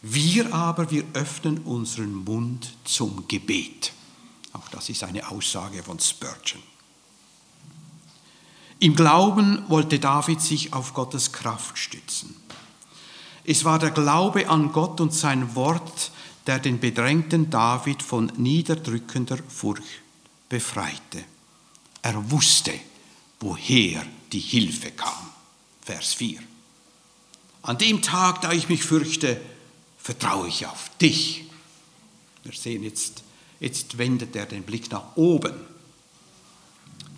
wir 0.00 0.54
aber, 0.54 0.90
wir 0.90 1.04
öffnen 1.14 1.58
unseren 1.58 2.14
Mund 2.14 2.72
zum 2.84 3.26
Gebet. 3.26 3.92
Auch 4.52 4.68
das 4.68 4.88
ist 4.88 5.02
eine 5.02 5.28
Aussage 5.28 5.82
von 5.82 5.98
Spurgeon. 5.98 6.62
Im 8.78 8.94
Glauben 8.94 9.64
wollte 9.68 9.98
David 9.98 10.40
sich 10.40 10.72
auf 10.72 10.94
Gottes 10.94 11.32
Kraft 11.32 11.78
stützen. 11.78 12.36
Es 13.44 13.64
war 13.64 13.78
der 13.78 13.90
Glaube 13.90 14.48
an 14.48 14.72
Gott 14.72 15.00
und 15.00 15.12
sein 15.12 15.54
Wort, 15.56 16.12
der 16.46 16.58
den 16.58 16.80
bedrängten 16.80 17.50
David 17.50 18.02
von 18.02 18.32
niederdrückender 18.36 19.38
Furcht 19.48 20.02
befreite. 20.48 21.24
Er 22.02 22.30
wusste, 22.30 22.72
woher 23.40 24.04
die 24.32 24.40
Hilfe 24.40 24.90
kam. 24.90 25.30
Vers 25.82 26.14
4. 26.14 26.40
An 27.62 27.78
dem 27.78 28.02
Tag, 28.02 28.40
da 28.42 28.52
ich 28.52 28.68
mich 28.68 28.82
fürchte, 28.82 29.40
vertraue 29.98 30.48
ich 30.48 30.66
auf 30.66 30.90
dich. 31.00 31.44
Wir 32.42 32.52
sehen 32.52 32.82
jetzt, 32.82 33.22
jetzt 33.60 33.98
wendet 33.98 34.34
er 34.34 34.46
den 34.46 34.64
Blick 34.64 34.90
nach 34.90 35.16
oben. 35.16 35.54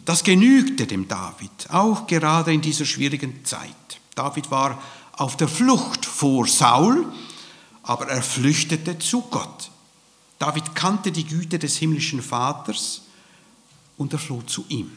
Das 0.05 0.23
genügte 0.23 0.87
dem 0.87 1.09
David, 1.09 1.71
auch 1.71 2.07
gerade 2.07 2.53
in 2.53 2.61
dieser 2.61 2.85
schwierigen 2.85 3.43
Zeit. 3.45 3.71
David 4.15 4.51
war 4.51 4.83
auf 5.13 5.37
der 5.39 5.49
Flucht 5.49 6.05
vor 6.05 6.47
Saul, 6.47 7.11
aber 7.85 8.09
er 8.09 8.23
flüchtete 8.23 8.99
zu 8.99 9.23
Gott. 9.23 9.71
David 10.39 10.75
kannte 10.75 11.13
die 11.13 11.25
Güte 11.25 11.59
des 11.59 11.77
himmlischen 11.77 12.23
Vaters 12.23 13.03
und 13.97 14.13
er 14.13 14.19
floh 14.19 14.43
zu 14.43 14.65
ihm. 14.69 14.91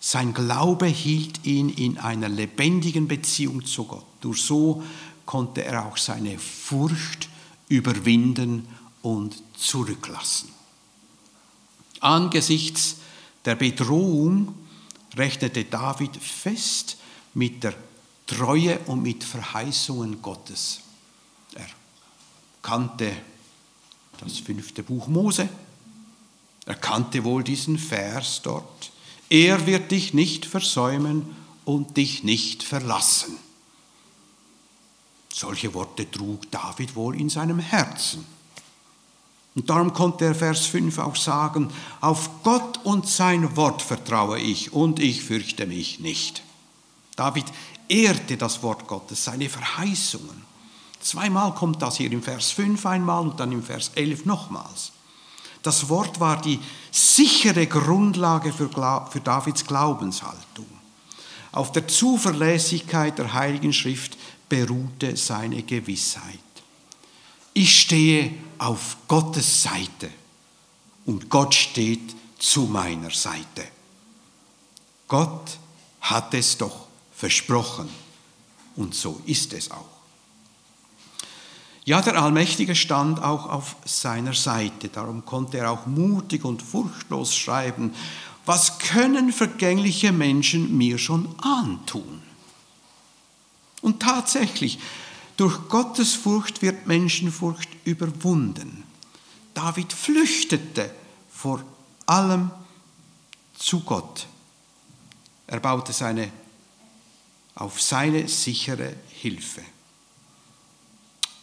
Sein 0.00 0.32
Glaube 0.32 0.86
hielt 0.86 1.44
ihn 1.44 1.68
in 1.68 1.98
einer 1.98 2.28
lebendigen 2.28 3.06
Beziehung 3.06 3.64
zu 3.64 3.84
Gott. 3.84 4.06
Durch 4.22 4.42
so 4.42 4.82
konnte 5.26 5.62
er 5.62 5.86
auch 5.86 5.98
seine 5.98 6.38
Furcht 6.38 7.28
überwinden 7.68 8.66
und 9.02 9.42
zurücklassen. 9.56 10.48
Angesichts 12.00 12.96
der 13.44 13.54
Bedrohung 13.54 14.54
rechnete 15.16 15.64
David 15.64 16.16
fest 16.16 16.96
mit 17.34 17.62
der 17.62 17.74
Treue 18.26 18.78
und 18.80 19.02
mit 19.02 19.22
Verheißungen 19.22 20.22
Gottes. 20.22 20.80
Kannte 22.62 23.12
das 24.20 24.38
fünfte 24.38 24.82
Buch 24.82 25.08
Mose. 25.08 25.48
Er 26.66 26.74
kannte 26.74 27.24
wohl 27.24 27.42
diesen 27.42 27.78
Vers 27.78 28.42
dort. 28.42 28.92
Er 29.28 29.66
wird 29.66 29.90
dich 29.90 30.12
nicht 30.12 30.44
versäumen 30.44 31.36
und 31.64 31.96
dich 31.96 32.22
nicht 32.24 32.62
verlassen. 32.62 33.36
Solche 35.32 35.72
Worte 35.72 36.10
trug 36.10 36.50
David 36.50 36.94
wohl 36.96 37.18
in 37.18 37.30
seinem 37.30 37.60
Herzen. 37.60 38.26
Und 39.54 39.68
darum 39.70 39.92
konnte 39.92 40.26
er 40.26 40.34
Vers 40.34 40.66
5 40.66 40.98
auch 40.98 41.16
sagen, 41.16 41.70
auf 42.00 42.42
Gott 42.42 42.78
und 42.84 43.08
sein 43.08 43.56
Wort 43.56 43.82
vertraue 43.82 44.38
ich 44.38 44.72
und 44.72 45.00
ich 45.00 45.22
fürchte 45.22 45.66
mich 45.66 46.00
nicht. 46.00 46.42
David 47.16 47.46
ehrte 47.88 48.36
das 48.36 48.62
Wort 48.62 48.86
Gottes, 48.86 49.24
seine 49.24 49.48
Verheißungen. 49.48 50.49
Zweimal 51.00 51.54
kommt 51.54 51.80
das 51.82 51.96
hier 51.96 52.12
im 52.12 52.22
Vers 52.22 52.50
5 52.50 52.84
einmal 52.84 53.22
und 53.22 53.40
dann 53.40 53.52
im 53.52 53.62
Vers 53.62 53.92
11 53.94 54.26
nochmals. 54.26 54.92
Das 55.62 55.88
Wort 55.88 56.20
war 56.20 56.40
die 56.40 56.58
sichere 56.90 57.66
Grundlage 57.66 58.52
für, 58.52 58.68
für 59.10 59.20
Davids 59.20 59.66
Glaubenshaltung. 59.66 60.66
Auf 61.52 61.72
der 61.72 61.88
Zuverlässigkeit 61.88 63.18
der 63.18 63.32
Heiligen 63.32 63.72
Schrift 63.72 64.16
beruhte 64.48 65.16
seine 65.16 65.62
Gewissheit. 65.62 66.38
Ich 67.52 67.80
stehe 67.80 68.32
auf 68.58 68.96
Gottes 69.08 69.62
Seite 69.62 70.10
und 71.06 71.28
Gott 71.28 71.54
steht 71.54 72.14
zu 72.38 72.62
meiner 72.62 73.10
Seite. 73.10 73.66
Gott 75.08 75.58
hat 76.02 76.32
es 76.34 76.56
doch 76.56 76.86
versprochen 77.12 77.88
und 78.76 78.94
so 78.94 79.20
ist 79.26 79.52
es 79.52 79.70
auch. 79.70 79.99
Ja, 81.84 82.02
der 82.02 82.22
Allmächtige 82.22 82.74
stand 82.74 83.22
auch 83.22 83.48
auf 83.48 83.76
seiner 83.84 84.34
Seite, 84.34 84.88
darum 84.88 85.24
konnte 85.24 85.58
er 85.58 85.70
auch 85.70 85.86
mutig 85.86 86.44
und 86.44 86.62
furchtlos 86.62 87.34
schreiben, 87.34 87.94
was 88.46 88.78
können 88.78 89.32
vergängliche 89.32 90.12
Menschen 90.12 90.76
mir 90.76 90.98
schon 90.98 91.28
antun? 91.40 92.22
Und 93.80 94.00
tatsächlich, 94.00 94.78
durch 95.36 95.68
Gottes 95.68 96.14
Furcht 96.14 96.60
wird 96.60 96.86
Menschenfurcht 96.86 97.68
überwunden. 97.84 98.84
David 99.54 99.92
flüchtete 99.92 100.90
vor 101.30 101.62
allem 102.06 102.50
zu 103.56 103.80
Gott. 103.80 104.26
Er 105.46 105.60
baute 105.60 105.92
seine, 105.92 106.30
auf 107.54 107.80
seine 107.80 108.28
sichere 108.28 108.96
Hilfe. 109.08 109.62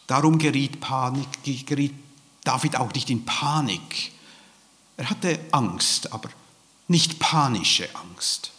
Darum 0.08 0.38
geriet, 0.38 0.80
Panik, 0.80 1.28
geriet 1.66 1.94
David 2.42 2.76
auch 2.76 2.92
nicht 2.92 3.10
in 3.10 3.24
Panik. 3.24 4.10
Er 4.96 5.10
hatte 5.10 5.38
Angst, 5.52 6.12
aber 6.12 6.30
nicht 6.88 7.18
panische 7.18 7.88
Angst. 7.94 8.50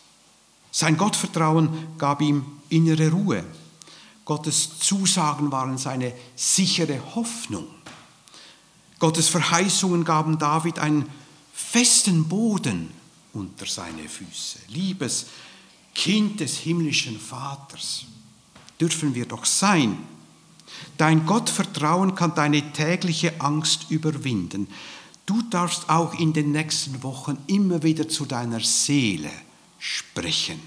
Sein 0.71 0.95
Gottvertrauen 0.95 1.97
gab 1.97 2.21
ihm 2.21 2.45
innere 2.69 3.09
Ruhe. 3.09 3.43
Gottes 4.25 4.77
Zusagen 4.79 5.51
waren 5.51 5.79
seine 5.79 6.13
sichere 6.35 7.01
Hoffnung. 7.15 7.67
Gottes 8.99 9.27
Verheißungen 9.27 10.05
gaben 10.05 10.37
David 10.37 10.77
einen 10.77 11.09
festen 11.51 12.27
Boden 12.29 12.91
unter 13.33 13.65
seine 13.65 14.07
Füße. 14.07 14.59
Liebes 14.67 15.25
Kind 15.95 16.39
des 16.39 16.59
himmlischen 16.59 17.19
Vaters, 17.19 18.05
dürfen 18.79 19.15
wir 19.15 19.25
doch 19.25 19.45
sein. 19.45 19.97
Dein 20.97 21.25
Gottvertrauen 21.25 22.15
kann 22.15 22.35
deine 22.35 22.73
tägliche 22.73 23.39
Angst 23.39 23.87
überwinden. 23.89 24.67
Du 25.25 25.41
darfst 25.43 25.89
auch 25.89 26.13
in 26.15 26.33
den 26.33 26.51
nächsten 26.51 27.03
Wochen 27.03 27.37
immer 27.47 27.83
wieder 27.83 28.09
zu 28.09 28.25
deiner 28.25 28.59
Seele 28.59 29.31
sprechen. 29.77 30.59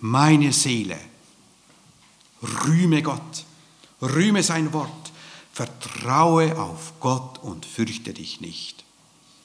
Meine 0.00 0.52
Seele, 0.52 0.98
rühme 2.42 3.02
Gott, 3.02 3.44
rühme 4.00 4.42
sein 4.42 4.72
Wort, 4.72 5.12
vertraue 5.52 6.58
auf 6.58 6.94
Gott 7.00 7.38
und 7.38 7.66
fürchte 7.66 8.14
dich 8.14 8.40
nicht. 8.40 8.84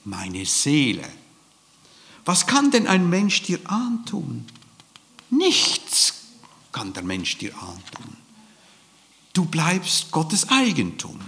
Meine 0.06 0.46
Seele. 0.46 1.08
Was 2.26 2.48
kann 2.48 2.72
denn 2.72 2.88
ein 2.88 3.10
Mensch 3.10 3.42
dir 3.42 3.60
antun? 3.66 4.46
Nichts 5.30 6.14
kann 6.72 6.94
der 6.94 7.04
Mensch 7.04 7.38
dir 7.38 7.54
antun. 7.56 8.23
Du 9.34 9.46
bleibst 9.46 10.12
Gottes 10.12 10.48
Eigentum. 10.50 11.20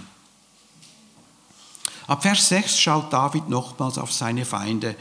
Ab 2.06 2.22
Vers 2.22 2.48
6 2.48 2.78
schaut 2.78 3.12
David 3.12 3.48
nochmals 3.48 3.98
auf 3.98 4.12
seine 4.12 4.44
Feinde, 4.44 4.96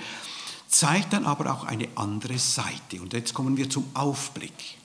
zeigt 0.67 1.13
dann 1.13 1.25
aber 1.25 1.53
auch 1.53 1.63
eine 1.63 1.87
andere 1.95 2.39
Seite. 2.39 2.99
Und 2.99 3.13
jetzt 3.13 3.35
kommen 3.35 3.57
wir 3.57 3.69
zum 3.69 3.87
Aufblick. 3.93 4.79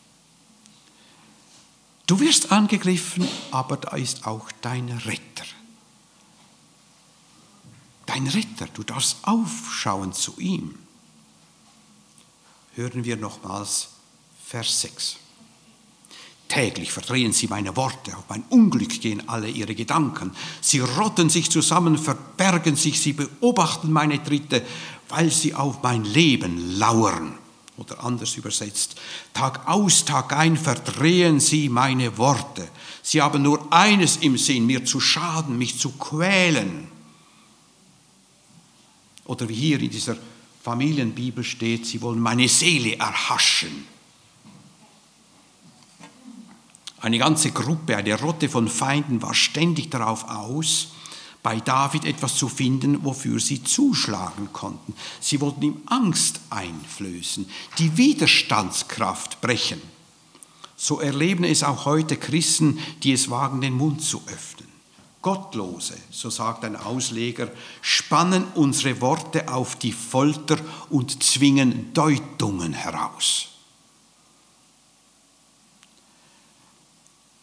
Du 2.07 2.21
wirst 2.21 2.53
angegriffen, 2.53 3.27
aber 3.51 3.79
da 3.79 3.97
ist 3.97 4.27
auch 4.27 4.51
dein 4.61 4.91
Retter. 4.91 5.47
Dein 8.05 8.27
Retter, 8.27 8.67
du 8.75 8.83
darfst 8.83 9.19
aufschauen 9.23 10.13
zu 10.13 10.39
ihm. 10.39 10.79
Hören 12.75 13.05
wir 13.05 13.17
nochmals 13.17 13.91
Vers 14.45 14.81
6. 14.83 15.17
Täglich 16.51 16.91
verdrehen 16.91 17.33
sie 17.33 17.47
meine 17.47 17.77
Worte, 17.77 18.17
auf 18.17 18.25
mein 18.29 18.43
Unglück 18.51 19.01
gehen 19.01 19.29
alle 19.29 19.49
ihre 19.49 19.77
Gedanken. 19.77 20.33
Sie 20.61 20.81
rotten 20.81 21.31
sich 21.31 21.49
zusammen, 21.49 21.97
verbergen 21.97 22.75
sich, 22.75 23.01
sie 23.01 23.13
beobachten 23.13 23.93
meine 23.93 24.21
Tritte, 24.21 24.67
weil 25.09 25.31
sie 25.31 25.55
auf 25.55 25.81
mein 25.85 26.03
Leben 26.03 26.77
lauern. 26.77 27.39
Oder 27.77 28.03
anders 28.03 28.37
übersetzt, 28.37 28.97
Tag 29.33 29.69
aus, 29.69 30.05
Tag 30.05 30.33
ein 30.33 30.57
verdrehen 30.57 31.39
sie 31.39 31.69
meine 31.69 32.19
Worte. 32.19 32.67
Sie 33.01 33.23
haben 33.23 33.43
nur 33.43 33.73
eines 33.73 34.17
im 34.17 34.37
Sinn, 34.37 34.67
mir 34.67 34.85
zu 34.85 34.99
schaden, 34.99 35.57
mich 35.57 35.79
zu 35.79 35.93
quälen. 35.93 36.89
Oder 39.25 39.49
wie 39.49 39.55
hier 39.55 39.79
in 39.79 39.91
dieser 39.91 40.17
Familienbibel 40.65 41.45
steht, 41.45 41.87
sie 41.87 42.03
wollen 42.03 42.19
meine 42.19 42.49
Seele 42.49 42.97
erhaschen. 42.97 43.87
Eine 47.11 47.19
ganze 47.19 47.51
Gruppe, 47.51 47.97
eine 47.97 48.21
Rotte 48.21 48.49
von 48.49 48.69
Feinden 48.69 49.21
war 49.21 49.35
ständig 49.35 49.91
darauf 49.91 50.29
aus, 50.29 50.93
bei 51.43 51.59
David 51.59 52.05
etwas 52.05 52.37
zu 52.37 52.49
finden, 52.49 53.05
wofür 53.05 53.41
sie 53.41 53.65
zuschlagen 53.65 54.53
konnten. 54.53 54.95
Sie 55.19 55.41
wollten 55.41 55.63
ihm 55.63 55.83
Angst 55.87 56.39
einflößen, 56.51 57.51
die 57.79 57.97
Widerstandskraft 57.97 59.41
brechen. 59.41 59.83
So 60.77 61.01
erleben 61.01 61.43
es 61.43 61.65
auch 61.65 61.85
heute 61.85 62.17
Christen, 62.17 62.79
die 63.03 63.11
es 63.11 63.29
wagen, 63.29 63.61
den 63.61 63.75
Mund 63.75 64.03
zu 64.03 64.23
öffnen. 64.29 64.69
Gottlose, 65.21 65.97
so 66.13 66.31
sagt 66.31 66.65
ein 66.65 66.77
Ausleger, 66.77 67.49
spannen 67.83 68.45
unsere 68.55 69.01
Worte 69.01 69.53
auf 69.53 69.75
die 69.75 69.91
Folter 69.91 70.59
und 70.91 71.25
zwingen 71.25 71.93
Deutungen 71.93 72.73
heraus. 72.73 73.49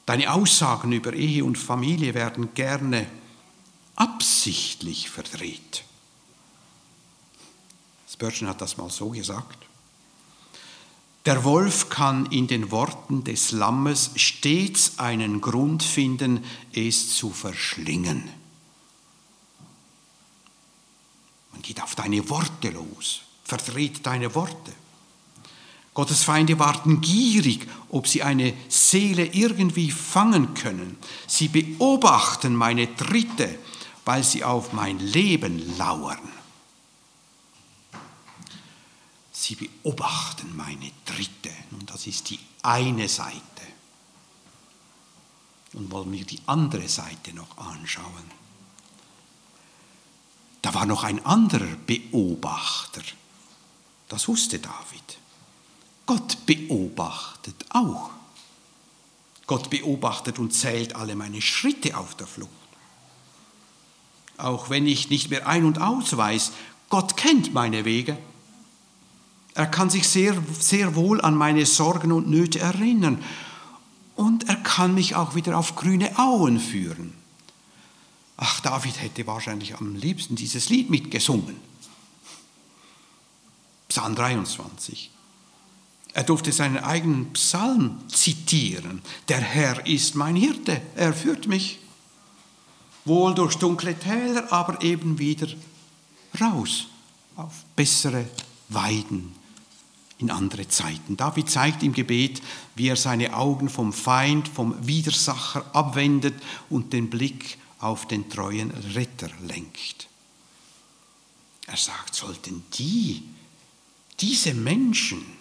Deine 0.07 0.33
Aussagen 0.33 0.93
über 0.93 1.11
Ehe 1.11 1.43
und 1.43 1.57
Familie 1.57 2.13
werden 2.13 2.53
gerne 2.53 3.07
absichtlich 3.97 5.09
verdreht. 5.09 5.83
Spurgeon 8.09 8.47
hat 8.47 8.61
das 8.61 8.77
mal 8.77 8.89
so 8.89 9.09
gesagt. 9.09 9.57
Der 11.25 11.43
Wolf 11.43 11.89
kann 11.89 12.25
in 12.27 12.47
den 12.47 12.71
Worten 12.71 13.25
des 13.25 13.51
Lammes 13.51 14.11
stets 14.15 14.97
einen 14.97 15.41
Grund 15.41 15.83
finden, 15.83 16.45
es 16.71 17.13
zu 17.17 17.29
verschlingen. 17.31 18.29
Man 21.51 21.61
geht 21.61 21.83
auf 21.83 21.95
deine 21.95 22.29
Worte 22.29 22.69
los, 22.69 23.23
verdreht 23.43 24.05
deine 24.05 24.33
Worte. 24.35 24.71
Gottes 25.97 26.23
Feinde 26.23 26.59
warten 26.59 27.01
gierig, 27.01 27.67
ob 27.89 28.07
sie 28.07 28.21
eine 28.21 28.53
Seele 28.69 29.25
irgendwie 29.33 29.89
fangen 29.89 30.53
können. 30.53 30.95
Sie 31.25 31.47
beobachten 31.47 32.53
meine 32.53 32.95
Tritte, 32.95 33.57
weil 34.05 34.23
sie 34.23 34.43
auf 34.43 34.73
mein 34.73 34.99
Leben 34.99 35.75
lauern. 35.75 36.19
Sie 39.31 39.55
beobachten 39.55 40.55
meine 40.55 40.91
Tritte. 41.03 41.49
Und 41.71 41.89
das 41.89 42.05
ist 42.05 42.29
die 42.29 42.39
eine 42.61 43.09
Seite. 43.09 43.41
Und 45.73 45.89
wollen 45.89 46.11
wir 46.11 46.25
die 46.25 46.41
andere 46.45 46.87
Seite 46.89 47.33
noch 47.33 47.57
anschauen. 47.57 48.29
Da 50.61 50.75
war 50.75 50.85
noch 50.85 51.03
ein 51.03 51.25
anderer 51.25 51.75
Beobachter. 51.87 53.01
Das 54.09 54.27
wusste 54.27 54.59
David. 54.59 55.17
Gott 56.07 56.45
beobachtet 56.47 57.65
auch. 57.69 58.09
Gott 59.45 59.69
beobachtet 59.69 60.39
und 60.39 60.51
zählt 60.51 60.95
alle 60.95 61.15
meine 61.15 61.41
Schritte 61.41 61.95
auf 61.95 62.15
der 62.15 62.27
Flucht. 62.27 62.51
Auch 64.37 64.69
wenn 64.69 64.87
ich 64.87 65.09
nicht 65.09 65.29
mehr 65.29 65.47
ein- 65.47 65.65
und 65.65 65.79
aus 65.79 66.17
weiß, 66.17 66.51
Gott 66.89 67.17
kennt 67.17 67.53
meine 67.53 67.85
Wege. 67.85 68.17
Er 69.53 69.67
kann 69.67 69.89
sich 69.89 70.07
sehr, 70.07 70.41
sehr 70.59 70.95
wohl 70.95 71.21
an 71.21 71.35
meine 71.35 71.65
Sorgen 71.65 72.11
und 72.11 72.29
Nöte 72.29 72.59
erinnern. 72.59 73.23
Und 74.15 74.47
er 74.47 74.57
kann 74.57 74.93
mich 74.93 75.15
auch 75.15 75.35
wieder 75.35 75.57
auf 75.57 75.75
grüne 75.75 76.17
Auen 76.17 76.59
führen. 76.59 77.13
Ach, 78.37 78.59
David 78.59 79.01
hätte 79.01 79.25
wahrscheinlich 79.27 79.75
am 79.75 79.95
liebsten 79.95 80.35
dieses 80.35 80.69
Lied 80.69 80.89
mitgesungen. 80.89 81.55
Psalm 83.89 84.15
23. 84.15 85.09
Er 86.17 86.23
durfte 86.23 86.51
seinen 86.51 86.79
eigenen 86.79 87.31
Psalm 87.33 87.99
zitieren. 88.09 89.03
Der 89.27 89.37
Herr 89.39 89.85
ist 89.85 90.15
mein 90.15 90.35
Hirte, 90.35 90.81
er 90.95 91.13
führt 91.13 91.45
mich. 91.45 91.77
Wohl 93.05 93.35
durch 93.35 93.53
dunkle 93.53 93.93
Täler, 93.93 94.51
aber 94.51 94.81
eben 94.81 95.19
wieder 95.19 95.47
raus 96.41 96.87
auf 97.35 97.53
bessere 97.75 98.25
Weiden 98.69 99.35
in 100.17 100.31
andere 100.31 100.67
Zeiten. 100.67 101.17
David 101.17 101.51
zeigt 101.51 101.83
im 101.83 101.93
Gebet, 101.93 102.41
wie 102.75 102.87
er 102.87 102.95
seine 102.95 103.35
Augen 103.35 103.69
vom 103.69 103.93
Feind, 103.93 104.47
vom 104.47 104.75
Widersacher 104.87 105.69
abwendet 105.71 106.33
und 106.71 106.93
den 106.93 107.11
Blick 107.11 107.59
auf 107.77 108.07
den 108.07 108.27
treuen 108.27 108.71
Retter 108.95 109.29
lenkt. 109.45 110.07
Er 111.67 111.77
sagt, 111.77 112.15
sollten 112.15 112.63
die, 112.73 113.21
diese 114.19 114.55
Menschen 114.55 115.36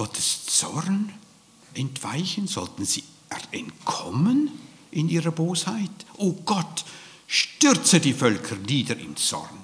Gottes 0.00 0.46
Zorn 0.46 1.12
entweichen, 1.74 2.46
sollten 2.46 2.86
sie 2.86 3.04
entkommen 3.50 4.50
in 4.90 5.10
ihrer 5.10 5.30
Bosheit? 5.30 5.90
O 6.16 6.28
oh 6.28 6.32
Gott, 6.46 6.86
stürze 7.26 8.00
die 8.00 8.14
Völker 8.14 8.56
nieder 8.56 8.98
im 8.98 9.14
Zorn. 9.16 9.60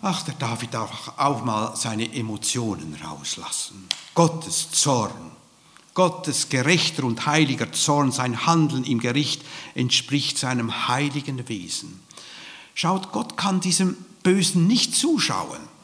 Ach, 0.00 0.22
der 0.22 0.32
David 0.36 0.72
darf 0.72 1.12
auch 1.18 1.44
mal 1.44 1.76
seine 1.76 2.10
Emotionen 2.14 2.94
rauslassen. 3.04 3.86
Gottes 4.14 4.70
Zorn, 4.70 5.32
Gottes 5.92 6.48
gerechter 6.48 7.04
und 7.04 7.26
heiliger 7.26 7.70
Zorn, 7.72 8.12
sein 8.12 8.46
Handeln 8.46 8.84
im 8.84 8.98
Gericht 8.98 9.42
entspricht 9.74 10.38
seinem 10.38 10.88
heiligen 10.88 11.46
Wesen. 11.50 12.00
Schaut, 12.72 13.12
Gott 13.12 13.36
kann 13.36 13.60
diesem 13.60 13.94
Bösen 14.22 14.66
nicht 14.66 14.94
zuschauen. 14.94 15.75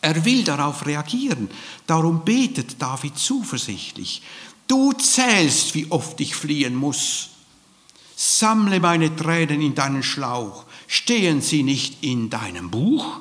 Er 0.00 0.24
will 0.24 0.44
darauf 0.44 0.86
reagieren. 0.86 1.50
Darum 1.86 2.24
betet 2.24 2.80
David 2.80 3.18
zuversichtlich. 3.18 4.22
Du 4.66 4.92
zählst, 4.92 5.74
wie 5.74 5.90
oft 5.90 6.20
ich 6.20 6.34
fliehen 6.36 6.74
muss. 6.74 7.30
Sammle 8.14 8.80
meine 8.80 9.14
Tränen 9.14 9.60
in 9.60 9.74
deinen 9.74 10.02
Schlauch. 10.02 10.64
Stehen 10.86 11.40
sie 11.40 11.62
nicht 11.62 12.02
in 12.02 12.30
deinem 12.30 12.70
Buch? 12.70 13.20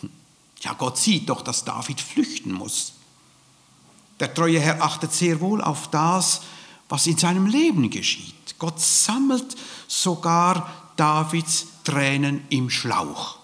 Hm. 0.00 0.10
Ja, 0.60 0.72
Gott 0.72 0.98
sieht 0.98 1.28
doch, 1.28 1.42
dass 1.42 1.64
David 1.64 2.00
flüchten 2.00 2.52
muss. 2.52 2.92
Der 4.18 4.32
treue 4.32 4.60
Herr 4.60 4.82
achtet 4.82 5.12
sehr 5.12 5.40
wohl 5.40 5.60
auf 5.60 5.90
das, 5.90 6.42
was 6.88 7.06
in 7.06 7.18
seinem 7.18 7.46
Leben 7.46 7.90
geschieht. 7.90 8.34
Gott 8.58 8.80
sammelt 8.80 9.56
sogar 9.86 10.92
Davids 10.96 11.66
Tränen 11.84 12.46
im 12.48 12.70
Schlauch. 12.70 13.38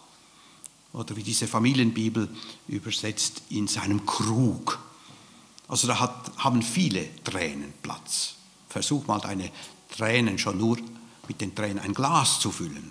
Oder 0.92 1.16
wie 1.16 1.22
diese 1.22 1.46
Familienbibel 1.46 2.28
übersetzt, 2.68 3.42
in 3.50 3.66
seinem 3.66 4.04
Krug. 4.04 4.78
Also 5.68 5.86
da 5.86 5.98
hat, 6.00 6.32
haben 6.36 6.62
viele 6.62 7.08
Tränen 7.24 7.72
Platz. 7.82 8.34
Versuch 8.68 9.06
mal 9.06 9.20
deine 9.20 9.50
Tränen 9.90 10.38
schon 10.38 10.58
nur 10.58 10.78
mit 11.28 11.40
den 11.40 11.54
Tränen 11.54 11.78
ein 11.78 11.94
Glas 11.94 12.40
zu 12.40 12.50
füllen. 12.50 12.90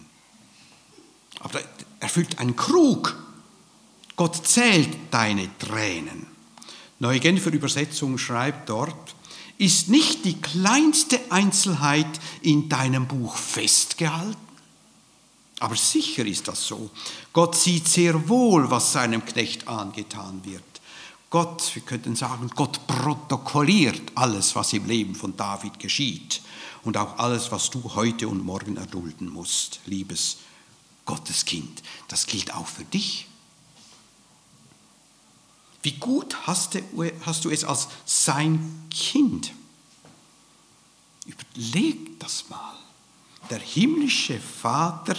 Aber 1.39 1.61
er 1.99 2.09
füllt 2.09 2.39
einen 2.39 2.55
Krug. 2.55 3.15
Gott 4.15 4.47
zählt 4.47 4.89
deine 5.11 5.49
Tränen. 5.57 6.27
Neue 6.99 7.19
Genfer 7.19 7.51
Übersetzung 7.51 8.17
schreibt 8.17 8.69
dort, 8.69 9.15
ist 9.57 9.89
nicht 9.89 10.25
die 10.25 10.39
kleinste 10.39 11.19
Einzelheit 11.31 12.19
in 12.41 12.69
deinem 12.69 13.07
Buch 13.07 13.35
festgehalten? 13.37 14.50
Aber 15.61 15.75
sicher 15.75 16.25
ist 16.25 16.47
das 16.47 16.65
so. 16.65 16.89
Gott 17.31 17.55
sieht 17.55 17.87
sehr 17.87 18.27
wohl, 18.27 18.71
was 18.71 18.93
seinem 18.93 19.23
Knecht 19.23 19.67
angetan 19.67 20.43
wird. 20.43 20.63
Gott, 21.29 21.75
wir 21.75 21.83
könnten 21.83 22.15
sagen, 22.15 22.49
Gott 22.55 22.87
protokolliert 22.87 24.01
alles, 24.15 24.55
was 24.55 24.73
im 24.73 24.87
Leben 24.87 25.13
von 25.13 25.37
David 25.37 25.77
geschieht 25.77 26.41
und 26.81 26.97
auch 26.97 27.19
alles, 27.19 27.51
was 27.51 27.69
du 27.69 27.93
heute 27.93 28.27
und 28.27 28.43
morgen 28.43 28.75
erdulden 28.75 29.29
musst, 29.29 29.81
liebes 29.85 30.37
Gotteskind. 31.05 31.83
Das 32.07 32.25
gilt 32.25 32.55
auch 32.55 32.67
für 32.67 32.85
dich. 32.85 33.27
Wie 35.83 35.93
gut 35.93 36.35
hast 36.47 36.73
du, 36.73 36.81
hast 37.23 37.45
du 37.45 37.51
es 37.51 37.63
als 37.63 37.87
sein 38.03 38.87
Kind? 38.89 39.53
Überleg 41.27 42.19
das 42.19 42.49
mal. 42.49 42.73
Der 43.51 43.59
himmlische 43.59 44.39
Vater 44.39 45.15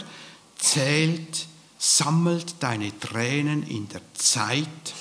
zählt, 0.62 1.46
sammelt 1.78 2.54
deine 2.60 2.98
Tränen 2.98 3.66
in 3.66 3.88
der 3.88 4.02
Zeit, 4.14 4.94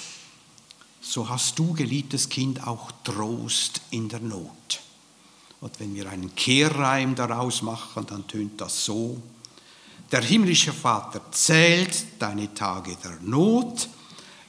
so 1.00 1.30
hast 1.30 1.60
du, 1.60 1.74
geliebtes 1.74 2.30
Kind, 2.30 2.66
auch 2.66 2.92
Trost 3.04 3.82
in 3.92 4.10
der 4.10 4.20
Not. 4.20 4.82
Und 5.60 5.80
wenn 5.80 5.94
wir 5.94 6.10
einen 6.10 6.34
Kehrreim 6.36 7.14
daraus 7.16 7.62
machen, 7.62 8.06
dann 8.08 8.28
tönt 8.28 8.60
das 8.60 8.86
so. 8.86 9.22
Der 10.12 10.22
himmlische 10.22 10.74
Vater 10.74 11.22
zählt 11.32 12.06
deine 12.20 12.54
Tage 12.54 12.98
der 13.04 13.18
Not, 13.22 13.88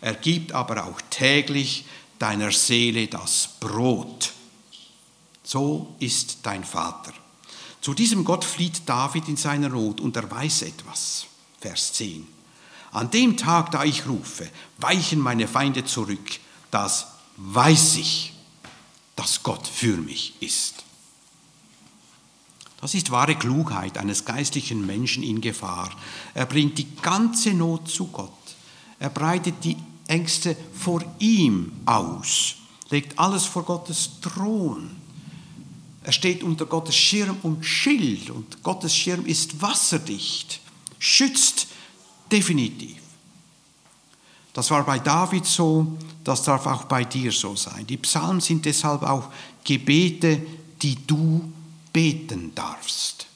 er 0.01 0.15
gibt 0.15 0.53
aber 0.53 0.87
auch 0.87 1.01
täglich 1.11 1.85
deiner 2.19 2.51
Seele 2.51 3.07
das 3.07 3.49
Brot. 3.61 4.33
So 5.45 5.95
ist 5.99 6.39
dein 6.43 6.65
Vater. 6.65 7.13
Zu 7.83 7.95
diesem 7.95 8.25
Gott 8.25 8.45
flieht 8.45 8.89
David 8.89 9.29
in 9.29 9.37
seiner 9.37 9.69
Not 9.69 10.01
und 10.01 10.17
er 10.17 10.31
weiß 10.31 10.63
etwas. 10.63 11.27
Vers 11.59 11.93
10. 11.95 12.27
An 12.93 13.11
dem 13.11 13.37
Tag, 13.37 13.73
da 13.73 13.85
ich 13.85 14.07
rufe, 14.07 14.49
weichen 14.79 15.19
meine 15.19 15.49
Feinde 15.49 15.85
zurück. 15.85 16.39
Das 16.71 17.09
weiß 17.37 17.97
ich, 17.97 18.35
dass 19.17 19.43
Gott 19.43 19.67
für 19.67 19.97
mich 19.97 20.35
ist. 20.41 20.85
Das 22.81 22.95
ist 22.95 23.11
wahre 23.11 23.35
Klugheit 23.35 23.99
eines 23.99 24.25
geistlichen 24.25 24.87
Menschen 24.87 25.25
in 25.25 25.41
Gefahr. 25.41 25.91
Er 26.35 26.47
bringt 26.47 26.79
die 26.79 26.97
ganze 26.97 27.53
Not 27.53 27.89
zu 27.89 28.07
Gott. 28.09 28.31
Er 29.01 29.11
breitet 29.11 29.65
die 29.65 29.77
Ängste 30.07 30.57
vor 30.73 31.03
ihm 31.19 31.73
aus, 31.87 32.55
legt 32.91 33.19
alles 33.19 33.45
vor 33.45 33.65
Gottes 33.65 34.21
Thron. 34.21 35.02
Er 36.05 36.13
steht 36.13 36.43
unter 36.43 36.67
Gottes 36.67 36.97
Schirm 36.97 37.39
und 37.43 37.65
Schild 37.65 38.31
und 38.31 38.63
Gottes 38.63 38.95
Schirm 38.95 39.25
ist 39.25 39.63
wasserdicht, 39.63 40.61
schützt 40.99 41.69
definitiv. 42.31 42.99
Das 44.53 44.71
war 44.71 44.85
bei 44.85 44.99
David 44.99 45.47
so, 45.47 45.97
das 46.25 46.43
darf 46.43 46.67
auch 46.67 46.85
bei 46.85 47.05
dir 47.05 47.33
so 47.33 47.57
sein. 47.57 47.87
Die 47.87 47.97
Psalmen 47.97 48.41
sind 48.41 48.65
deshalb 48.65 49.03
auch 49.03 49.31
Gebete, 49.65 50.45
die 50.83 51.07
du 51.07 51.53
beten 51.93 52.55
darfst. 52.55 53.27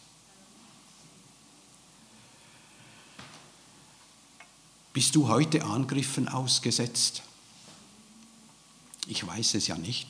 Bist 4.92 5.14
du 5.14 5.28
heute 5.28 5.64
Angriffen 5.64 6.28
ausgesetzt? 6.28 7.22
Ich 9.06 9.26
weiß 9.26 9.54
es 9.54 9.66
ja 9.68 9.76
nicht. 9.76 10.06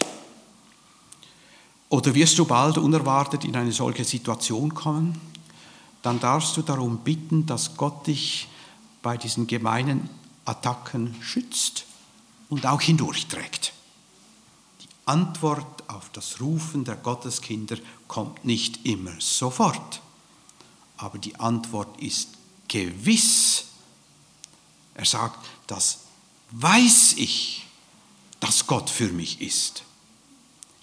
Oder 1.89 2.15
wirst 2.15 2.39
du 2.39 2.45
bald 2.45 2.79
unerwartet 2.79 3.45
in 3.45 3.55
eine 3.57 3.73
solche 3.73 4.05
Situation 4.05 4.75
kommen? 4.75 5.21
Dann 6.03 6.21
darfst 6.21 6.57
du 6.57 6.63
darum 6.63 6.99
bitten, 6.99 7.47
dass 7.47 7.77
Gott 7.77 8.07
dich 8.07 8.49
bei 9.03 9.17
diesen 9.17 9.47
gemeinen 9.47 10.09
Attacken 10.45 11.15
schützt 11.21 11.85
und 12.49 12.67
auch 12.67 12.81
hindurchträgt. 12.81 13.73
Die 14.81 14.89
Antwort 15.05 15.89
auf 15.89 16.11
das 16.13 16.41
Rufen 16.41 16.85
der 16.85 16.97
Gotteskinder 16.97 17.77
kommt 18.09 18.45
nicht 18.45 18.85
immer 18.85 19.13
sofort, 19.21 20.01
aber 20.97 21.19
die 21.19 21.37
Antwort 21.37 22.01
ist 22.01 22.31
gewiss. 22.69 23.67
Er 24.95 25.05
sagt, 25.05 25.45
das 25.67 26.01
weiß 26.53 27.15
ich, 27.15 27.67
dass 28.41 28.67
Gott 28.67 28.91
für 28.91 29.09
mich 29.09 29.41
ist. 29.41 29.83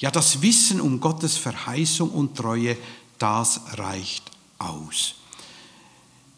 Ja, 0.04 0.12
das 0.12 0.42
Wissen 0.42 0.82
um 0.82 1.00
Gottes 1.00 1.38
Verheißung 1.38 2.10
und 2.10 2.36
Treue, 2.36 2.76
das 3.18 3.62
reicht 3.78 4.30
aus. 4.60 5.16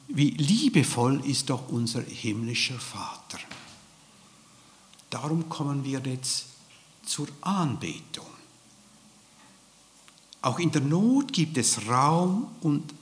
Wie 0.07 0.29
liebevoll 0.29 1.19
ist 1.25 1.49
doch 1.49 1.69
unser 1.69 2.03
himmlischer 2.03 2.77
Vater. 2.77 3.39
Darum 5.09 5.49
kommen 5.49 5.83
wir 5.83 5.99
jetzt 6.05 6.45
zur 7.07 7.27
Anbetung. 7.41 8.27
Auch 10.43 10.59
in 10.59 10.71
der 10.71 10.81
Not 10.81 11.33
gibt 11.33 11.57
es 11.57 11.87
Raum 11.87 12.49
und 12.61 12.93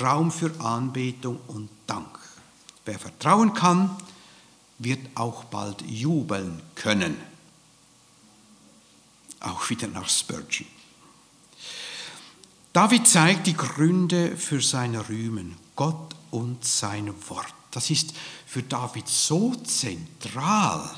Raum 0.00 0.30
für 0.30 0.52
Anbetung 0.60 1.40
und 1.48 1.68
Dank. 1.88 2.16
Wer 2.84 3.00
vertrauen 3.00 3.54
kann, 3.54 3.96
wird 4.78 5.00
auch 5.16 5.42
bald 5.46 5.82
jubeln 5.82 6.62
können. 6.76 7.16
Auch 9.40 9.68
wieder 9.70 9.88
nach 9.88 10.08
Spurgeon. 10.08 10.68
David 12.72 13.08
zeigt 13.08 13.46
die 13.46 13.56
Gründe 13.56 14.36
für 14.36 14.60
sein 14.60 14.94
Rühmen, 14.94 15.56
Gott 15.74 16.14
und 16.30 16.64
sein 16.64 17.12
Wort. 17.28 17.52
Das 17.72 17.90
ist 17.90 18.12
für 18.46 18.62
David 18.62 19.08
so 19.08 19.54
zentral, 19.56 20.88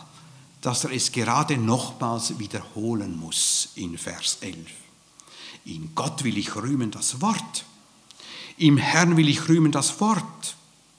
dass 0.61 0.85
er 0.85 0.93
es 0.93 1.13
gerade 1.13 1.57
nochmals 1.57 2.39
wiederholen 2.39 3.19
muss 3.19 3.71
in 3.75 3.97
Vers 3.97 4.39
11. 4.41 4.57
In 5.65 5.95
Gott 5.95 6.25
will 6.25 6.37
ich 6.37 6.55
rühmen 6.57 6.91
das 6.91 7.21
Wort. 7.21 7.65
Im 8.59 8.77
Herrn 8.77 9.17
will 9.17 9.29
ich 9.29 9.49
rühmen 9.49 9.73
das 9.73 10.01
Wort. 10.01 10.57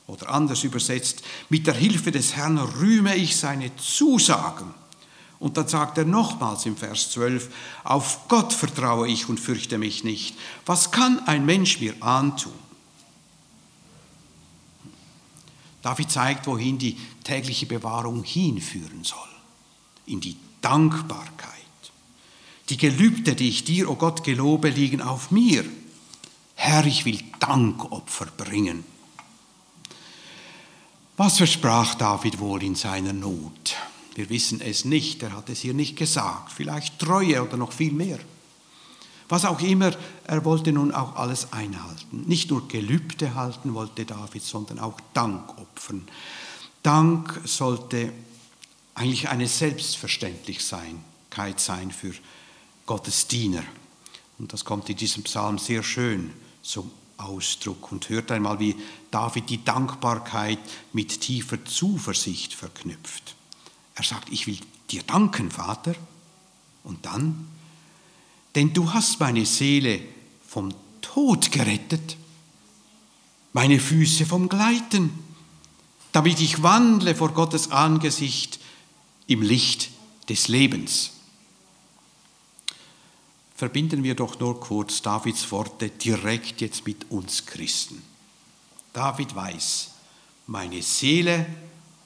Oder 0.07 0.29
anders 0.29 0.63
übersetzt, 0.63 1.23
mit 1.49 1.65
der 1.65 1.75
Hilfe 1.75 2.11
des 2.11 2.35
Herrn 2.35 2.57
rühme 2.57 3.15
ich 3.15 3.37
seine 3.37 3.75
Zusagen. 3.77 4.73
Und 5.43 5.57
dann 5.57 5.67
sagt 5.67 5.97
er 5.97 6.05
nochmals 6.05 6.65
im 6.65 6.77
Vers 6.77 7.11
12, 7.11 7.53
auf 7.83 8.29
Gott 8.29 8.53
vertraue 8.53 9.09
ich 9.09 9.27
und 9.27 9.41
fürchte 9.41 9.77
mich 9.77 10.05
nicht. 10.05 10.37
Was 10.65 10.91
kann 10.91 11.19
ein 11.27 11.45
Mensch 11.45 11.81
mir 11.81 12.01
antun? 12.01 12.53
David 15.81 16.09
zeigt, 16.09 16.47
wohin 16.47 16.77
die 16.77 16.97
tägliche 17.25 17.65
Bewahrung 17.65 18.23
hinführen 18.23 19.03
soll. 19.03 19.19
In 20.05 20.21
die 20.21 20.37
Dankbarkeit. 20.61 21.51
Die 22.69 22.77
Gelübde, 22.77 23.35
die 23.35 23.49
ich 23.49 23.65
dir, 23.65 23.89
o 23.89 23.91
oh 23.91 23.95
Gott, 23.95 24.23
gelobe, 24.23 24.69
liegen 24.69 25.01
auf 25.01 25.29
mir. 25.29 25.65
Herr, 26.55 26.85
ich 26.85 27.03
will 27.03 27.19
Dankopfer 27.41 28.27
bringen. 28.27 28.85
Was 31.17 31.35
versprach 31.35 31.95
David 31.95 32.39
wohl 32.39 32.63
in 32.63 32.75
seiner 32.75 33.11
Not? 33.11 33.75
Wir 34.15 34.29
wissen 34.29 34.61
es 34.61 34.85
nicht, 34.85 35.23
er 35.23 35.35
hat 35.35 35.49
es 35.49 35.61
hier 35.61 35.73
nicht 35.73 35.95
gesagt. 35.95 36.51
Vielleicht 36.51 36.99
Treue 36.99 37.43
oder 37.43 37.57
noch 37.57 37.71
viel 37.71 37.91
mehr. 37.91 38.19
Was 39.29 39.45
auch 39.45 39.61
immer, 39.61 39.91
er 40.25 40.45
wollte 40.45 40.71
nun 40.71 40.91
auch 40.91 41.15
alles 41.15 41.53
einhalten. 41.53 42.25
Nicht 42.27 42.51
nur 42.51 42.67
Gelübde 42.67 43.33
halten 43.33 43.73
wollte 43.73 44.05
David, 44.05 44.43
sondern 44.43 44.77
auch 44.79 44.99
Dank 45.13 45.57
opfern. 45.57 46.07
Dank 46.83 47.41
sollte 47.45 48.13
eigentlich 48.95 49.29
eine 49.29 49.47
Selbstverständlichkeit 49.47 51.59
sein 51.59 51.91
für 51.91 52.13
Gottes 52.85 53.27
Diener. 53.27 53.63
Und 54.37 54.53
das 54.53 54.65
kommt 54.65 54.89
in 54.89 54.97
diesem 54.97 55.23
Psalm 55.23 55.57
sehr 55.57 55.81
schön 55.81 56.31
zum 56.61 56.91
Ausdruck. 57.17 57.91
Und 57.91 58.09
hört 58.09 58.31
einmal, 58.31 58.59
wie 58.59 58.75
David 59.09 59.49
die 59.49 59.63
Dankbarkeit 59.63 60.59
mit 60.91 61.21
tiefer 61.21 61.65
Zuversicht 61.65 62.53
verknüpft. 62.53 63.35
Er 63.95 64.03
sagt, 64.03 64.29
ich 64.31 64.47
will 64.47 64.57
dir 64.89 65.03
danken, 65.03 65.51
Vater. 65.51 65.95
Und 66.83 67.05
dann, 67.05 67.47
denn 68.55 68.73
du 68.73 68.93
hast 68.93 69.19
meine 69.19 69.45
Seele 69.45 70.01
vom 70.47 70.73
Tod 71.01 71.51
gerettet, 71.51 72.17
meine 73.53 73.79
Füße 73.79 74.25
vom 74.25 74.49
Gleiten, 74.49 75.11
damit 76.11 76.41
ich 76.41 76.61
wandle 76.61 77.15
vor 77.15 77.29
Gottes 77.29 77.71
Angesicht 77.71 78.59
im 79.27 79.41
Licht 79.41 79.89
des 80.29 80.47
Lebens. 80.47 81.11
Verbinden 83.55 84.03
wir 84.03 84.15
doch 84.15 84.39
nur 84.39 84.59
kurz 84.59 85.01
Davids 85.01 85.49
Worte 85.51 85.89
direkt 85.89 86.61
jetzt 86.61 86.85
mit 86.85 87.09
uns 87.11 87.45
Christen. 87.45 88.01
David 88.91 89.35
weiß, 89.35 89.91
meine 90.47 90.81
Seele 90.81 91.45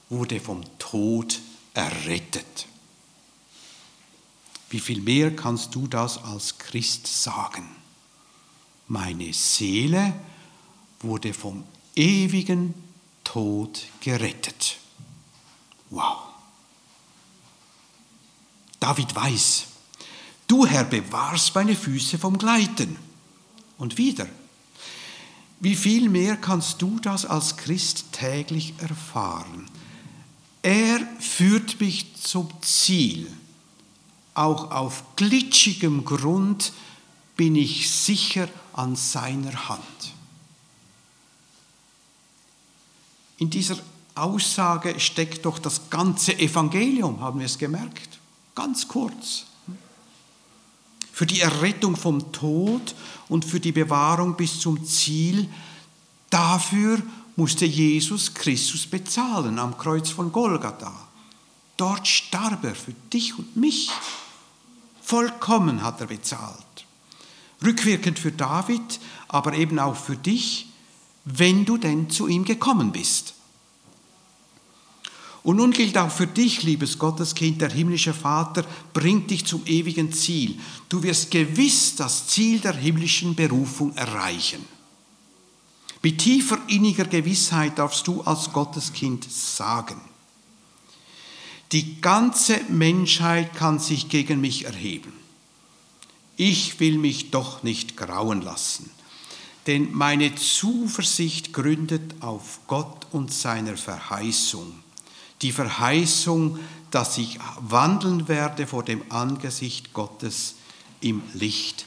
wurde 0.10 0.40
vom 0.40 0.62
Tod 0.78 1.34
gerettet 1.34 1.57
errettet. 1.78 2.66
Wie 4.72 4.80
viel 4.80 5.00
mehr 5.00 5.36
kannst 5.36 5.76
du 5.76 5.88
das 5.88 6.18
als 6.18 6.58
Christ 6.58 7.06
sagen? 7.06 7.68
Meine 8.88 9.32
Seele 9.32 10.14
wurde 11.00 11.34
vom 11.34 11.64
ewigen 11.96 12.74
Tod 13.24 13.86
gerettet. 14.02 14.78
Wow. 15.92 16.18
David 18.80 19.16
weiß, 19.16 19.68
du 20.48 20.66
Herr 20.66 20.84
bewahrst 20.84 21.54
meine 21.54 21.76
Füße 21.76 22.18
vom 22.18 22.40
Gleiten. 22.40 22.98
Und 23.78 24.00
wieder, 24.00 24.28
wie 25.60 25.76
viel 25.76 26.10
mehr 26.10 26.38
kannst 26.38 26.82
du 26.82 27.00
das 27.00 27.26
als 27.26 27.56
Christ 27.56 28.14
täglich 28.14 28.74
erfahren? 28.80 29.70
Er 30.62 31.00
führt 31.20 31.80
mich 31.80 32.16
zum 32.16 32.50
Ziel. 32.62 33.32
Auch 34.34 34.72
auf 34.72 35.04
glitschigem 35.16 36.06
Grund 36.06 36.74
bin 37.36 37.56
ich 37.56 37.90
sicher 37.90 38.48
an 38.74 38.96
seiner 38.96 39.70
Hand. 39.70 39.82
In 43.38 43.50
dieser 43.50 43.78
Aussage 44.16 45.00
steckt 45.00 45.46
doch 45.46 45.60
das 45.60 45.90
ganze 45.90 46.38
Evangelium, 46.38 47.22
haben 47.22 47.40
wir 47.40 47.46
es 47.46 47.58
gemerkt, 47.58 48.20
ganz 48.56 48.88
kurz. 48.88 49.46
Für 51.12 51.26
die 51.26 51.42
Errettung 51.42 51.96
vom 51.96 52.32
Tod 52.32 52.96
und 53.30 53.46
für 53.46 53.60
die 53.60 53.72
Bewahrung 53.72 54.36
bis 54.36 54.60
zum 54.60 54.84
Ziel, 54.86 55.50
dafür 56.30 57.02
musste 57.38 57.66
Jesus 57.66 58.34
Christus 58.34 58.88
bezahlen 58.88 59.60
am 59.60 59.78
Kreuz 59.78 60.10
von 60.10 60.32
Golgatha. 60.32 60.94
Dort 61.78 62.08
starb 62.08 62.66
er 62.66 62.76
für 62.76 62.94
dich 63.14 63.38
und 63.38 63.56
mich. 63.56 63.90
Vollkommen 65.02 65.84
hat 65.84 66.02
er 66.02 66.08
bezahlt. 66.08 66.58
Rückwirkend 67.64 68.20
für 68.20 68.32
David, 68.32 69.00
aber 69.28 69.54
eben 69.54 69.78
auch 69.80 69.96
für 69.96 70.18
dich, 70.18 70.68
wenn 71.26 71.64
du 71.64 71.78
denn 71.78 72.10
zu 72.10 72.28
ihm 72.28 72.44
gekommen 72.44 72.92
bist. 72.92 73.36
Und 75.44 75.58
nun 75.58 75.72
gilt 75.72 75.98
auch 75.98 76.12
für 76.12 76.28
dich, 76.28 76.64
liebes 76.64 76.98
Gotteskind, 76.98 77.62
der 77.62 77.70
himmlische 77.70 78.14
Vater 78.14 78.66
bringt 78.94 79.30
dich 79.30 79.46
zum 79.46 79.66
ewigen 79.66 80.12
Ziel. 80.12 80.60
Du 80.90 81.04
wirst 81.04 81.30
gewiss 81.30 81.96
das 81.96 82.28
Ziel 82.28 82.60
der 82.60 82.74
himmlischen 82.74 83.36
Berufung 83.36 83.96
erreichen. 83.96 84.77
Mit 86.04 86.20
tiefer 86.20 86.60
inniger 86.68 87.06
Gewissheit 87.06 87.80
darfst 87.80 88.08
du 88.08 88.22
als 88.22 88.52
Gotteskind 88.54 89.30
sagen, 89.32 90.00
die 91.72 92.00
ganze 92.00 92.62
Menschheit 92.70 93.54
kann 93.56 93.80
sich 93.80 94.08
gegen 94.08 94.40
mich 94.40 94.66
erheben. 94.66 95.12
Ich 96.38 96.80
will 96.80 96.98
mich 96.98 97.32
doch 97.32 97.64
nicht 97.64 97.98
grauen 97.98 98.42
lassen, 98.42 98.90
denn 99.66 99.92
meine 99.92 100.34
Zuversicht 100.36 101.52
gründet 101.52 102.22
auf 102.22 102.60
Gott 102.68 103.08
und 103.12 103.34
seiner 103.34 103.76
Verheißung. 103.76 104.72
Die 105.42 105.52
Verheißung, 105.52 106.58
dass 106.90 107.18
ich 107.18 107.38
wandeln 107.60 108.28
werde 108.28 108.66
vor 108.66 108.84
dem 108.84 109.04
Angesicht 109.10 109.94
Gottes 109.94 110.56
im 111.02 111.22
Licht 111.34 111.86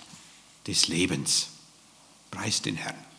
des 0.66 0.88
Lebens. 0.88 1.48
Preis 2.30 2.60
den 2.60 2.76
Herrn. 2.76 3.09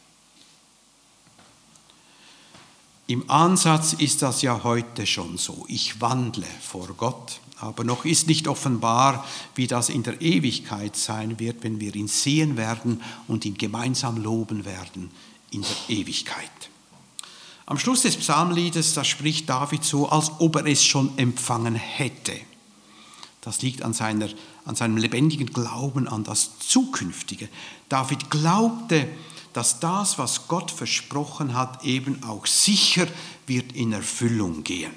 Im 3.11 3.29
Ansatz 3.29 3.91
ist 3.91 4.21
das 4.21 4.41
ja 4.41 4.63
heute 4.63 5.05
schon 5.05 5.37
so. 5.37 5.65
Ich 5.67 5.99
wandle 5.99 6.47
vor 6.61 6.87
Gott, 6.95 7.41
aber 7.57 7.83
noch 7.83 8.05
ist 8.05 8.27
nicht 8.27 8.47
offenbar, 8.47 9.27
wie 9.53 9.67
das 9.67 9.89
in 9.89 10.03
der 10.03 10.21
Ewigkeit 10.21 10.95
sein 10.95 11.37
wird, 11.37 11.61
wenn 11.61 11.81
wir 11.81 11.93
ihn 11.93 12.07
sehen 12.07 12.55
werden 12.55 13.01
und 13.27 13.43
ihn 13.43 13.57
gemeinsam 13.57 14.15
loben 14.23 14.63
werden 14.63 15.11
in 15.49 15.61
der 15.61 15.97
Ewigkeit. 15.97 16.49
Am 17.65 17.77
Schluss 17.77 18.03
des 18.03 18.15
Psalmliedes, 18.15 18.93
da 18.93 19.03
spricht 19.03 19.49
David 19.49 19.83
so, 19.83 20.07
als 20.07 20.31
ob 20.39 20.55
er 20.55 20.65
es 20.65 20.81
schon 20.81 21.17
empfangen 21.17 21.75
hätte. 21.75 22.39
Das 23.41 23.61
liegt 23.61 23.81
an, 23.81 23.91
seiner, 23.91 24.29
an 24.63 24.75
seinem 24.75 24.95
lebendigen 24.95 25.47
Glauben 25.47 26.07
an 26.07 26.23
das 26.23 26.59
Zukünftige. 26.59 27.49
David 27.89 28.29
glaubte, 28.29 29.09
dass 29.53 29.79
das, 29.79 30.17
was 30.17 30.47
Gott 30.47 30.71
versprochen 30.71 31.53
hat, 31.53 31.83
eben 31.83 32.23
auch 32.23 32.45
sicher 32.45 33.07
wird 33.47 33.73
in 33.73 33.93
Erfüllung 33.93 34.63
gehen. 34.63 34.93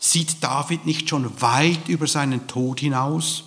Sieht 0.00 0.42
David 0.42 0.86
nicht 0.86 1.08
schon 1.08 1.40
weit 1.40 1.88
über 1.88 2.06
seinen 2.06 2.46
Tod 2.46 2.80
hinaus, 2.80 3.44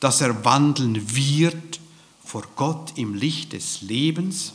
dass 0.00 0.20
er 0.20 0.44
wandeln 0.44 1.14
wird 1.14 1.80
vor 2.24 2.44
Gott 2.56 2.92
im 2.96 3.14
Licht 3.14 3.52
des 3.52 3.82
Lebens? 3.82 4.52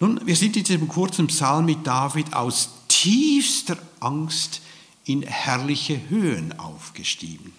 Nun, 0.00 0.20
wir 0.26 0.34
sind 0.34 0.56
in 0.56 0.64
diesem 0.64 0.88
kurzen 0.88 1.28
Psalm 1.28 1.66
mit 1.66 1.86
David 1.86 2.34
aus 2.34 2.70
tiefster 2.88 3.78
Angst 4.00 4.60
in 5.04 5.22
herrliche 5.22 6.08
Höhen 6.08 6.58
aufgestiegen. 6.58 7.52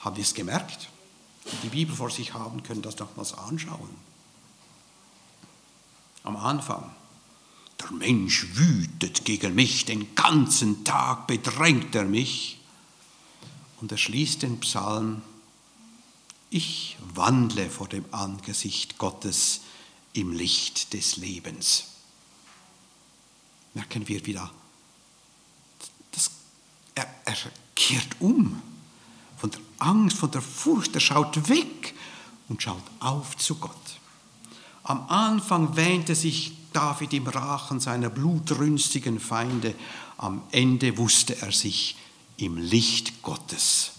Haben 0.00 0.16
wir 0.16 0.24
es 0.24 0.34
gemerkt? 0.34 0.88
Die 1.62 1.68
Bibel 1.68 1.94
vor 1.94 2.10
sich 2.10 2.34
haben, 2.34 2.62
können 2.62 2.82
das 2.82 2.98
nochmals 2.98 3.34
anschauen. 3.34 3.90
Am 6.22 6.36
Anfang. 6.36 6.94
Der 7.80 7.92
Mensch 7.92 8.46
wütet 8.54 9.24
gegen 9.24 9.54
mich, 9.54 9.86
den 9.86 10.14
ganzen 10.14 10.84
Tag 10.84 11.26
bedrängt 11.26 11.94
er 11.94 12.04
mich. 12.04 12.58
Und 13.80 13.90
er 13.90 13.98
schließt 13.98 14.42
den 14.42 14.60
Psalm, 14.60 15.22
ich 16.50 16.98
wandle 17.14 17.70
vor 17.70 17.88
dem 17.88 18.04
Angesicht 18.10 18.98
Gottes 18.98 19.62
im 20.12 20.32
Licht 20.32 20.92
des 20.92 21.16
Lebens. 21.16 21.84
Merken 23.72 24.06
wir 24.08 24.26
wieder, 24.26 24.50
das, 26.10 26.30
er, 26.96 27.06
er 27.24 27.36
kehrt 27.74 28.20
um 28.20 28.60
von 29.40 29.50
der 29.50 29.60
Angst, 29.78 30.18
von 30.18 30.30
der 30.30 30.42
Furcht, 30.42 30.94
er 30.94 31.00
schaut 31.00 31.48
weg 31.48 31.94
und 32.48 32.62
schaut 32.62 32.82
auf 33.00 33.36
zu 33.36 33.56
Gott. 33.56 33.74
Am 34.82 35.06
Anfang 35.08 35.76
wähnte 35.76 36.14
sich 36.14 36.52
David 36.72 37.12
im 37.14 37.26
Rachen 37.26 37.80
seiner 37.80 38.10
blutrünstigen 38.10 39.18
Feinde, 39.18 39.74
am 40.18 40.42
Ende 40.50 40.98
wusste 40.98 41.40
er 41.40 41.52
sich 41.52 41.96
im 42.36 42.56
Licht 42.58 43.22
Gottes 43.22 43.92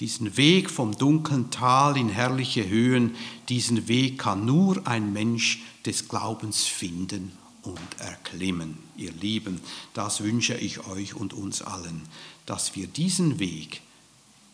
diesen 0.00 0.36
Weg 0.36 0.70
vom 0.70 0.96
dunklen 0.96 1.50
Tal 1.50 1.96
in 1.96 2.08
herrliche 2.08 2.68
Höhen, 2.68 3.16
diesen 3.48 3.88
Weg 3.88 4.18
kann 4.18 4.44
nur 4.44 4.86
ein 4.86 5.12
Mensch 5.12 5.60
des 5.86 6.08
Glaubens 6.08 6.64
finden 6.64 7.32
und 7.62 7.78
erklimmen. 7.98 8.78
Ihr 8.96 9.12
Lieben, 9.12 9.60
das 9.94 10.22
wünsche 10.22 10.54
ich 10.54 10.86
euch 10.86 11.14
und 11.14 11.32
uns 11.32 11.62
allen, 11.62 12.02
dass 12.46 12.76
wir 12.76 12.86
diesen 12.86 13.38
Weg 13.38 13.82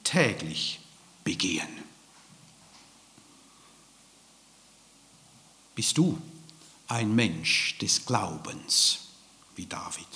täglich 0.05 0.81
begehen. 1.25 1.69
Bist 5.75 5.99
du 5.99 6.19
ein 6.87 7.15
Mensch 7.15 7.79
des 7.79 8.07
Glaubens 8.07 9.09
wie 9.57 9.67
David? 9.67 10.07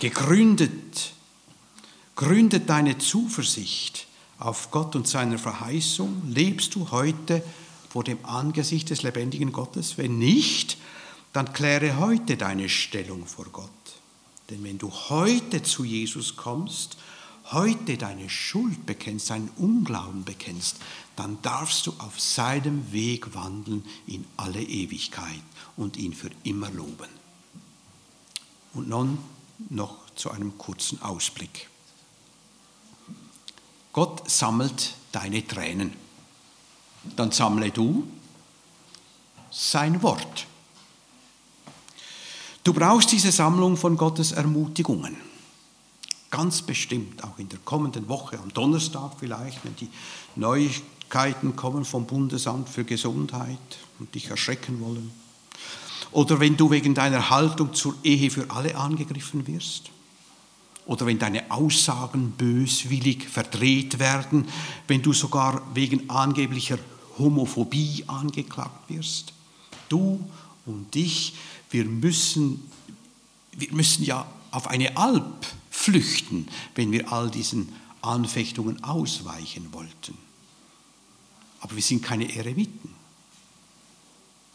Gegründet 0.00 1.12
Gründet 2.14 2.68
deine 2.68 2.98
Zuversicht 2.98 4.06
auf 4.38 4.70
Gott 4.70 4.94
und 4.96 5.08
seiner 5.08 5.38
Verheißung? 5.38 6.22
Lebst 6.28 6.74
du 6.74 6.90
heute 6.90 7.42
vor 7.88 8.04
dem 8.04 8.24
Angesicht 8.24 8.90
des 8.90 9.02
lebendigen 9.02 9.50
Gottes? 9.50 9.96
Wenn 9.96 10.18
nicht, 10.18 10.76
dann 11.32 11.52
kläre 11.52 11.98
heute 11.98 12.36
deine 12.36 12.68
Stellung 12.68 13.26
vor 13.26 13.46
Gott. 13.46 13.70
Denn 14.50 14.62
wenn 14.62 14.76
du 14.76 14.90
heute 14.90 15.62
zu 15.62 15.84
Jesus 15.84 16.36
kommst, 16.36 16.98
heute 17.52 17.96
deine 17.96 18.28
Schuld 18.28 18.86
bekennst, 18.86 19.30
deinen 19.30 19.50
Unglauben 19.56 20.24
bekennst, 20.24 20.76
dann 21.16 21.40
darfst 21.42 21.86
du 21.86 21.92
auf 21.98 22.20
seinem 22.20 22.92
Weg 22.92 23.34
wandeln 23.34 23.84
in 24.06 24.24
alle 24.36 24.62
Ewigkeit 24.62 25.42
und 25.76 25.96
ihn 25.96 26.14
für 26.14 26.30
immer 26.44 26.70
loben. 26.70 27.08
Und 28.74 28.88
nun 28.88 29.18
noch 29.70 29.96
zu 30.14 30.30
einem 30.30 30.56
kurzen 30.58 31.00
Ausblick. 31.02 31.68
Gott 33.92 34.28
sammelt 34.30 34.94
deine 35.12 35.46
Tränen. 35.46 35.92
Dann 37.16 37.30
sammle 37.30 37.70
du 37.70 38.06
sein 39.50 40.02
Wort. 40.02 40.46
Du 42.64 42.72
brauchst 42.72 43.12
diese 43.12 43.32
Sammlung 43.32 43.76
von 43.76 43.96
Gottes 43.96 44.32
Ermutigungen. 44.32 45.31
Ganz 46.32 46.62
bestimmt, 46.62 47.22
auch 47.24 47.38
in 47.38 47.50
der 47.50 47.58
kommenden 47.58 48.08
Woche, 48.08 48.38
am 48.38 48.54
Donnerstag 48.54 49.12
vielleicht, 49.20 49.62
wenn 49.66 49.76
die 49.76 49.90
Neuigkeiten 50.34 51.56
kommen 51.56 51.84
vom 51.84 52.06
Bundesamt 52.06 52.70
für 52.70 52.84
Gesundheit 52.84 53.58
und 53.98 54.14
dich 54.14 54.28
erschrecken 54.28 54.80
wollen. 54.80 55.10
Oder 56.10 56.40
wenn 56.40 56.56
du 56.56 56.70
wegen 56.70 56.94
deiner 56.94 57.28
Haltung 57.28 57.74
zur 57.74 57.94
Ehe 58.02 58.30
für 58.30 58.50
alle 58.50 58.76
angegriffen 58.76 59.46
wirst 59.46 59.90
oder 60.86 61.04
wenn 61.04 61.18
deine 61.18 61.50
Aussagen 61.50 62.30
böswillig 62.30 63.28
verdreht 63.28 63.98
werden, 63.98 64.48
wenn 64.88 65.02
du 65.02 65.12
sogar 65.12 65.60
wegen 65.74 66.08
angeblicher 66.08 66.78
Homophobie 67.18 68.04
angeklagt 68.06 68.88
wirst. 68.88 69.34
Du 69.90 70.18
und 70.64 70.96
ich, 70.96 71.34
wir 71.70 71.84
müssen, 71.84 72.70
wir 73.52 73.70
müssen 73.74 74.02
ja 74.02 74.26
auf 74.50 74.68
eine 74.68 74.96
Alp 74.96 75.46
flüchten, 75.82 76.48
wenn 76.74 76.92
wir 76.92 77.12
all 77.12 77.30
diesen 77.30 77.72
Anfechtungen 78.02 78.82
ausweichen 78.84 79.72
wollten. 79.72 80.16
Aber 81.60 81.74
wir 81.74 81.82
sind 81.82 82.02
keine 82.02 82.34
Eremiten. 82.34 82.94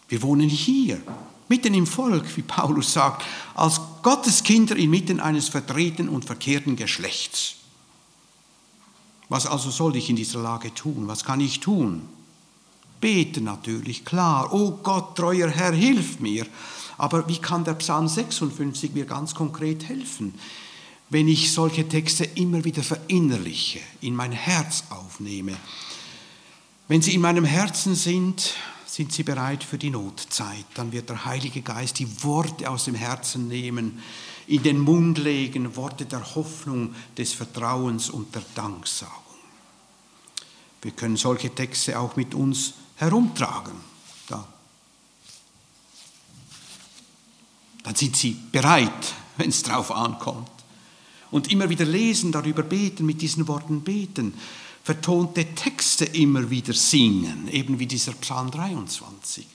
Wir 0.09 0.21
wohnen 0.21 0.49
hier 0.49 1.01
mitten 1.49 1.73
im 1.73 1.87
Volk, 1.87 2.25
wie 2.35 2.41
Paulus 2.41 2.93
sagt, 2.93 3.25
als 3.55 3.79
Gotteskinder 4.03 4.75
inmitten 4.75 5.19
eines 5.19 5.49
verdrehten 5.49 6.09
und 6.09 6.25
verkehrten 6.25 6.75
Geschlechts. 6.75 7.55
Was 9.29 9.45
also 9.45 9.69
soll 9.69 9.95
ich 9.97 10.09
in 10.09 10.15
dieser 10.15 10.41
Lage 10.41 10.73
tun? 10.73 11.07
Was 11.07 11.23
kann 11.23 11.41
ich 11.41 11.59
tun? 11.59 12.07
Beten 13.01 13.43
natürlich, 13.43 14.05
klar. 14.05 14.53
Oh 14.53 14.79
Gott, 14.83 15.17
treuer 15.17 15.49
Herr, 15.49 15.73
hilf 15.73 16.19
mir. 16.19 16.45
Aber 16.97 17.27
wie 17.27 17.37
kann 17.37 17.63
der 17.63 17.75
Psalm 17.75 18.07
56 18.07 18.93
mir 18.93 19.05
ganz 19.05 19.35
konkret 19.35 19.87
helfen? 19.87 20.33
Wenn 21.09 21.27
ich 21.27 21.51
solche 21.51 21.87
Texte 21.87 22.25
immer 22.25 22.63
wieder 22.63 22.83
verinnerliche, 22.83 23.79
in 24.01 24.15
mein 24.15 24.33
Herz 24.33 24.83
aufnehme. 24.89 25.55
Wenn 26.89 27.01
sie 27.01 27.13
in 27.13 27.21
meinem 27.21 27.45
Herzen 27.45 27.95
sind, 27.95 28.53
sind 28.85 29.13
sie 29.13 29.23
bereit 29.23 29.63
für 29.63 29.77
die 29.77 29.89
Notzeit. 29.89 30.65
Dann 30.73 30.91
wird 30.91 31.09
der 31.09 31.25
Heilige 31.25 31.61
Geist 31.61 31.99
die 31.99 32.23
Worte 32.23 32.69
aus 32.69 32.85
dem 32.85 32.95
Herzen 32.95 33.47
nehmen, 33.47 34.01
in 34.47 34.63
den 34.63 34.79
Mund 34.79 35.17
legen, 35.17 35.75
Worte 35.75 36.05
der 36.05 36.35
Hoffnung, 36.35 36.95
des 37.17 37.33
Vertrauens 37.33 38.09
und 38.09 38.33
der 38.33 38.43
Danksagung. 38.55 39.13
Wir 40.81 40.91
können 40.91 41.17
solche 41.17 41.53
Texte 41.53 41.99
auch 41.99 42.15
mit 42.15 42.33
uns 42.33 42.73
herumtragen. 42.95 43.73
Da. 44.27 44.47
Dann 47.83 47.95
sind 47.95 48.15
sie 48.15 48.37
bereit, 48.51 49.13
wenn 49.37 49.49
es 49.49 49.63
drauf 49.63 49.91
ankommt. 49.91 50.56
Und 51.31 51.51
immer 51.51 51.69
wieder 51.69 51.85
lesen, 51.85 52.31
darüber 52.31 52.63
beten, 52.63 53.05
mit 53.05 53.21
diesen 53.21 53.47
Worten 53.47 53.81
beten 53.81 54.33
vertonte 54.87 55.53
Texte 55.53 56.05
immer 56.05 56.49
wieder 56.49 56.73
singen, 56.73 57.49
eben 57.51 57.77
wie 57.77 57.87
dieser 57.87 58.13
Psalm 58.13 58.51
23. 58.51 59.45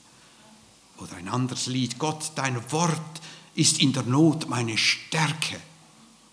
Oder 0.99 1.16
ein 1.16 1.29
anderes 1.29 1.68
Lied, 1.68 1.99
Gott, 1.99 2.33
dein 2.35 2.70
Wort 2.70 3.23
ist 3.55 3.81
in 3.81 3.95
der 3.95 4.03
Not 4.03 4.51
meine 4.51 4.77
Stärke. 4.77 5.59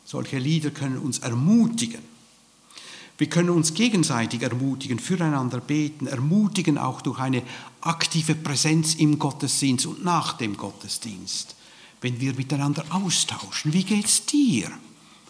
Solche 0.04 0.38
Lieder 0.38 0.72
können 0.72 0.98
uns 0.98 1.20
ermutigen. 1.20 2.02
Wir 3.18 3.30
können 3.30 3.52
uns 3.52 3.74
gegenseitig 3.74 4.42
ermutigen, 4.42 5.00
füreinander 5.00 5.62
beten, 5.62 6.06
ermutigen 6.06 6.78
auch 6.78 7.00
durch 7.00 7.20
eine 7.20 7.44
aktive 7.80 8.36
Präsenz 8.36 8.96
im 8.96 9.18
Gottesdienst 9.18 9.86
und 9.86 10.04
nach 10.04 10.34
dem 10.34 10.58
Gottesdienst, 10.58 11.56
wenn 12.02 12.20
wir 12.20 12.34
miteinander 12.34 12.84
austauschen. 12.90 13.72
Wie 13.72 13.86
geht's 13.86 14.26
dir? 14.26 14.70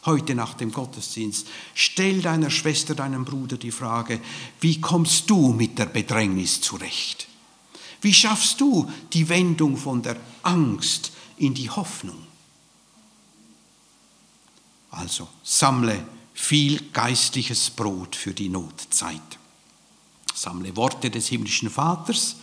Heute 0.10 0.36
nach 0.36 0.56
dem 0.56 0.72
Gottesdienst, 0.72 1.48
stell 1.76 2.22
deiner 2.22 2.50
Schwester, 2.50 2.96
deinem 2.96 3.26
Bruder 3.26 3.58
die 3.58 3.72
Frage, 3.72 4.20
wie 4.60 4.82
kommst 4.82 5.30
du 5.30 5.54
mit 5.54 5.78
der 5.78 5.86
Bedrängnis 5.86 6.60
zurecht? 6.60 7.28
Wie 8.02 8.14
schaffst 8.14 8.60
du 8.60 8.90
die 9.14 9.30
Wendung 9.30 9.78
von 9.78 10.02
der 10.02 10.18
Angst 10.44 11.12
in 11.38 11.54
die 11.54 11.70
Hoffnung? 11.70 12.18
Also 14.92 15.28
sammle 15.44 16.04
viel 16.34 16.82
geistliches 16.92 17.70
Brot 17.70 18.16
für 18.16 18.34
die 18.34 18.50
Notzeit. 18.50 19.22
Sammle 20.34 20.76
Worte 20.76 21.10
des 21.10 21.28
himmlischen 21.28 21.70
Vaters, 21.70 22.38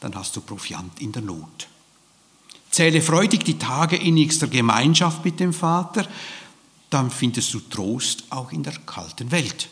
dann 0.00 0.14
hast 0.14 0.34
du 0.36 0.40
Proviant 0.40 1.00
in 1.00 1.12
der 1.12 1.22
Not. 1.22 1.68
Zähle 2.70 3.02
freudig 3.02 3.44
die 3.44 3.58
Tage 3.58 3.96
innigster 3.96 4.46
Gemeinschaft 4.46 5.24
mit 5.24 5.40
dem 5.40 5.52
Vater, 5.52 6.08
dann 6.92 7.10
findest 7.10 7.54
du 7.54 7.60
Trost 7.60 8.24
auch 8.30 8.52
in 8.52 8.62
der 8.62 8.76
kalten 8.80 9.30
Welt. 9.30 9.68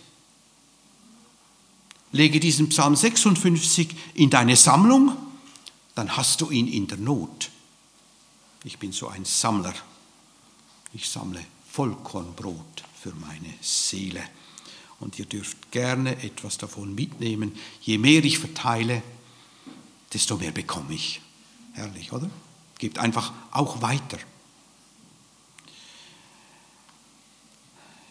Lege 2.12 2.40
diesen 2.40 2.68
Psalm 2.70 2.96
56 2.96 3.94
in 4.14 4.30
deine 4.30 4.56
Sammlung, 4.56 5.16
dann 5.94 6.16
hast 6.16 6.40
du 6.40 6.50
ihn 6.50 6.66
in 6.66 6.86
der 6.86 6.98
Not. 6.98 7.50
Ich 8.64 8.78
bin 8.78 8.92
so 8.92 9.08
ein 9.08 9.24
Sammler. 9.24 9.74
Ich 10.92 11.08
sammle 11.08 11.44
Vollkornbrot 11.70 12.84
für 13.00 13.14
meine 13.14 13.54
Seele. 13.60 14.22
Und 14.98 15.18
ihr 15.18 15.24
dürft 15.24 15.70
gerne 15.70 16.22
etwas 16.22 16.58
davon 16.58 16.94
mitnehmen. 16.94 17.56
Je 17.80 17.98
mehr 17.98 18.24
ich 18.24 18.38
verteile, 18.38 19.02
desto 20.12 20.36
mehr 20.36 20.50
bekomme 20.50 20.94
ich. 20.94 21.20
Herrlich, 21.74 22.12
oder? 22.12 22.28
Gebt 22.78 22.98
einfach 22.98 23.32
auch 23.50 23.82
weiter. 23.82 24.18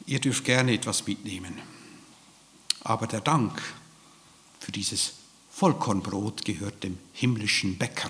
Ihr 0.09 0.19
dürft 0.19 0.43
gerne 0.43 0.73
etwas 0.73 1.05
mitnehmen. 1.05 1.53
Aber 2.81 3.05
der 3.05 3.21
Dank 3.21 3.61
für 4.59 4.71
dieses 4.71 5.13
Vollkornbrot 5.51 6.43
gehört 6.43 6.83
dem 6.83 6.97
himmlischen 7.13 7.77
Bäcker, 7.77 8.09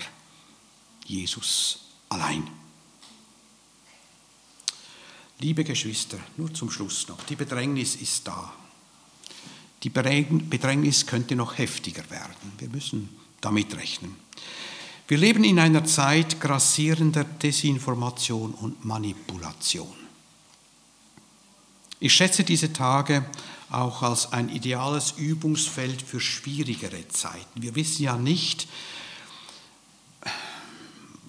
Jesus 1.04 1.80
allein. 2.08 2.48
Liebe 5.40 5.62
Geschwister, 5.62 6.18
nur 6.38 6.54
zum 6.54 6.70
Schluss 6.70 7.06
noch, 7.06 7.22
die 7.24 7.36
Bedrängnis 7.36 7.96
ist 7.96 8.26
da. 8.26 8.50
Die 9.82 9.90
Bedrängnis 9.90 11.06
könnte 11.06 11.36
noch 11.36 11.58
heftiger 11.58 12.08
werden. 12.08 12.52
Wir 12.56 12.70
müssen 12.70 13.10
damit 13.42 13.76
rechnen. 13.76 14.16
Wir 15.06 15.18
leben 15.18 15.44
in 15.44 15.58
einer 15.58 15.84
Zeit 15.84 16.40
grassierender 16.40 17.24
Desinformation 17.24 18.54
und 18.54 18.86
Manipulation. 18.86 20.09
Ich 22.02 22.14
schätze 22.14 22.44
diese 22.44 22.72
Tage 22.72 23.26
auch 23.68 24.02
als 24.02 24.32
ein 24.32 24.48
ideales 24.48 25.12
Übungsfeld 25.18 26.00
für 26.00 26.18
schwierigere 26.18 27.06
Zeiten. 27.08 27.62
Wir 27.62 27.74
wissen 27.74 28.02
ja 28.02 28.16
nicht, 28.16 28.66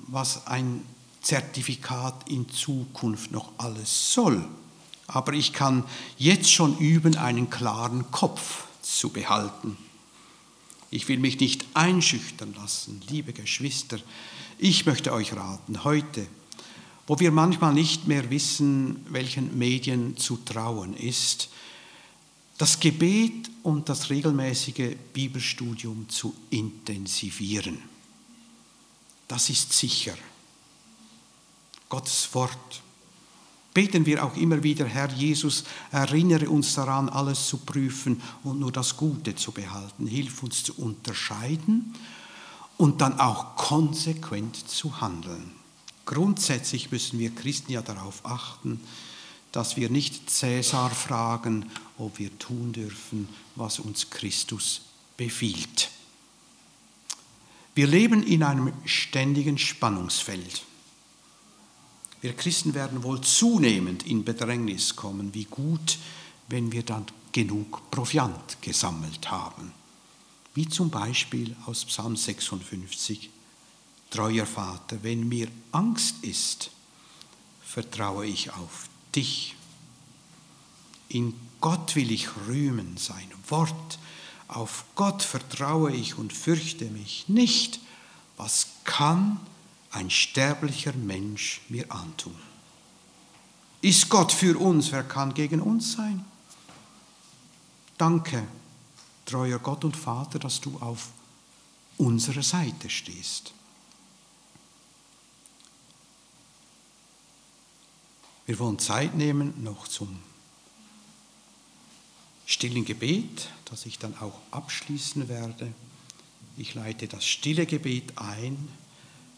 was 0.08 0.48
ein 0.48 0.86
Zertifikat 1.22 2.30
in 2.30 2.50
Zukunft 2.50 3.32
noch 3.32 3.52
alles 3.58 4.14
soll. 4.14 4.48
Aber 5.08 5.34
ich 5.34 5.52
kann 5.52 5.84
jetzt 6.18 6.50
schon 6.50 6.78
üben, 6.78 7.18
einen 7.18 7.50
klaren 7.50 8.10
Kopf 8.12 8.64
zu 8.82 9.10
behalten. 9.10 9.78
Ich 10.90 11.10
will 11.10 11.20
mich 11.20 11.40
nicht 11.40 11.66
einschüchtern 11.74 12.54
lassen, 12.54 13.02
liebe 13.10 13.34
Geschwister. 13.34 14.00
Ich 14.58 14.86
möchte 14.86 15.12
euch 15.12 15.34
raten, 15.34 15.84
heute, 15.84 16.26
wo 17.08 17.20
wir 17.20 17.32
manchmal 17.32 17.74
nicht 17.74 18.08
mehr 18.08 18.30
wissen, 18.30 19.06
welchen 19.10 19.58
Medien 19.58 20.18
zu 20.18 20.38
trauen 20.38 20.96
ist, 20.96 21.50
das 22.58 22.80
Gebet 22.80 23.50
und 23.64 23.90
das 23.90 24.10
regelmäßige 24.10 24.96
Bibelstudium 25.14 26.08
zu 26.10 26.36
intensivieren. 26.52 27.80
Das 29.28 29.50
ist 29.50 29.74
sicher. 29.74 30.16
Gottes 31.90 32.30
Wort. 32.34 32.82
Beten 33.74 34.06
wir 34.06 34.24
auch 34.26 34.36
immer 34.36 34.62
wieder, 34.62 34.86
Herr 34.86 35.10
Jesus, 35.12 35.64
erinnere 35.92 36.50
uns 36.50 36.76
daran, 36.76 37.08
alles 37.10 37.48
zu 37.48 37.58
prüfen 37.58 38.22
und 38.44 38.60
nur 38.60 38.72
das 38.72 38.98
Gute 38.98 39.34
zu 39.36 39.52
behalten. 39.52 40.06
Hilf 40.06 40.44
uns 40.44 40.64
zu 40.64 40.74
unterscheiden 40.76 41.96
und 42.78 43.02
dann 43.02 43.20
auch 43.20 43.56
konsequent 43.56 44.70
zu 44.70 45.00
handeln. 45.00 45.61
Grundsätzlich 46.12 46.92
müssen 46.92 47.20
wir 47.20 47.34
Christen 47.34 47.72
ja 47.72 47.82
darauf 47.82 48.26
achten, 48.26 48.82
dass 49.54 49.78
wir 49.78 49.90
nicht 49.90 50.30
Cäsar 50.30 50.90
fragen, 50.90 51.72
ob 51.98 52.20
wir 52.20 52.38
tun 52.38 52.74
dürfen, 52.74 53.30
was 53.56 53.80
uns 53.80 54.10
Christus 54.10 54.82
befiehlt. 55.16 55.90
Wir 57.76 57.88
leben 57.88 58.24
in 58.24 58.44
einem 58.44 58.74
ständigen 58.84 59.58
Spannungsfeld. 59.58 60.64
Wir 62.20 62.34
Christen 62.34 62.74
werden 62.74 63.04
wohl 63.04 63.22
zunehmend 63.22 64.06
in 64.06 64.26
Bedrängnis 64.26 64.98
kommen. 64.98 65.34
Wie 65.34 65.46
gut, 65.46 65.98
wenn 66.50 66.74
wir 66.74 66.84
dann 66.84 67.06
genug 67.32 67.90
Proviant 67.90 68.62
gesammelt 68.62 69.32
haben. 69.32 69.72
Wie 70.56 70.68
zum 70.68 70.90
Beispiel 70.90 71.56
aus 71.66 71.86
Psalm 71.86 72.18
56. 72.18 73.30
Treuer 74.12 74.46
Vater, 74.46 75.02
wenn 75.04 75.28
mir 75.28 75.48
Angst 75.72 76.16
ist, 76.22 76.70
vertraue 77.64 78.26
ich 78.26 78.52
auf 78.52 78.90
dich. 79.16 79.56
In 81.08 81.34
Gott 81.62 81.96
will 81.96 82.12
ich 82.12 82.28
rühmen, 82.48 82.98
sein 82.98 83.32
Wort. 83.48 84.00
Auf 84.50 84.84
Gott 84.96 85.24
vertraue 85.24 85.94
ich 85.94 86.18
und 86.18 86.34
fürchte 86.34 86.86
mich 86.86 87.30
nicht. 87.30 87.80
Was 88.36 88.68
kann 88.84 89.40
ein 89.92 90.10
sterblicher 90.10 90.94
Mensch 90.94 91.62
mir 91.70 91.90
antun? 91.90 92.36
Ist 93.82 94.10
Gott 94.10 94.34
für 94.34 94.60
uns, 94.60 94.92
wer 94.92 95.04
kann 95.04 95.34
gegen 95.34 95.62
uns 95.62 95.94
sein? 95.94 96.26
Danke, 97.98 98.44
treuer 99.26 99.60
Gott 99.60 99.86
und 99.86 99.96
Vater, 99.96 100.38
dass 100.38 100.60
du 100.60 100.78
auf 100.80 101.08
unserer 101.98 102.44
Seite 102.44 102.90
stehst. 102.90 103.54
Wir 108.52 108.60
wollen 108.60 108.80
Zeit 108.80 109.16
nehmen 109.16 109.64
noch 109.64 109.88
zum 109.88 110.20
stillen 112.46 112.84
Gebet, 112.84 113.48
das 113.64 113.86
ich 113.86 113.98
dann 113.98 114.14
auch 114.18 114.38
abschließen 114.52 115.30
werde. 115.30 115.72
Ich 116.58 116.76
leite 116.76 117.08
das 117.08 117.24
stille 117.24 117.66
Gebet 117.66 118.12
ein 118.18 118.68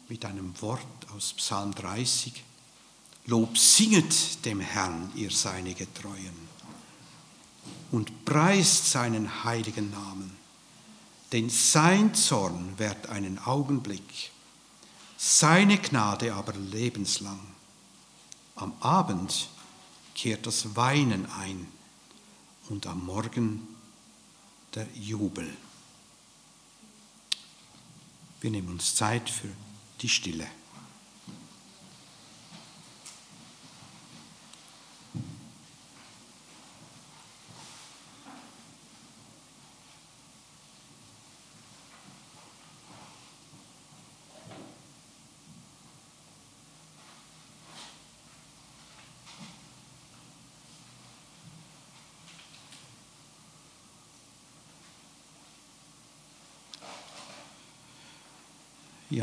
mit 0.09 0.25
einem 0.25 0.59
Wort 0.63 0.81
aus 1.15 1.33
Psalm 1.33 1.75
30. 1.75 2.43
Lob 3.27 3.55
singet 3.55 4.43
dem 4.45 4.59
Herrn, 4.59 5.11
ihr 5.13 5.29
seine 5.29 5.75
Getreuen, 5.75 6.33
und 7.91 8.25
preist 8.25 8.89
seinen 8.89 9.43
heiligen 9.43 9.91
Namen, 9.91 10.35
denn 11.31 11.51
sein 11.51 12.15
Zorn 12.15 12.79
währt 12.79 13.09
einen 13.09 13.37
Augenblick, 13.37 14.31
seine 15.17 15.77
Gnade 15.77 16.33
aber 16.33 16.53
lebenslang. 16.53 17.53
Am 18.55 18.73
Abend 18.79 19.49
kehrt 20.15 20.45
das 20.45 20.75
Weinen 20.75 21.25
ein 21.31 21.67
und 22.69 22.87
am 22.87 23.05
Morgen 23.05 23.67
der 24.75 24.87
Jubel. 24.93 25.49
Wir 28.41 28.51
nehmen 28.51 28.69
uns 28.69 28.95
Zeit 28.95 29.29
für 29.29 29.49
die 30.01 30.09
Stille. 30.09 30.47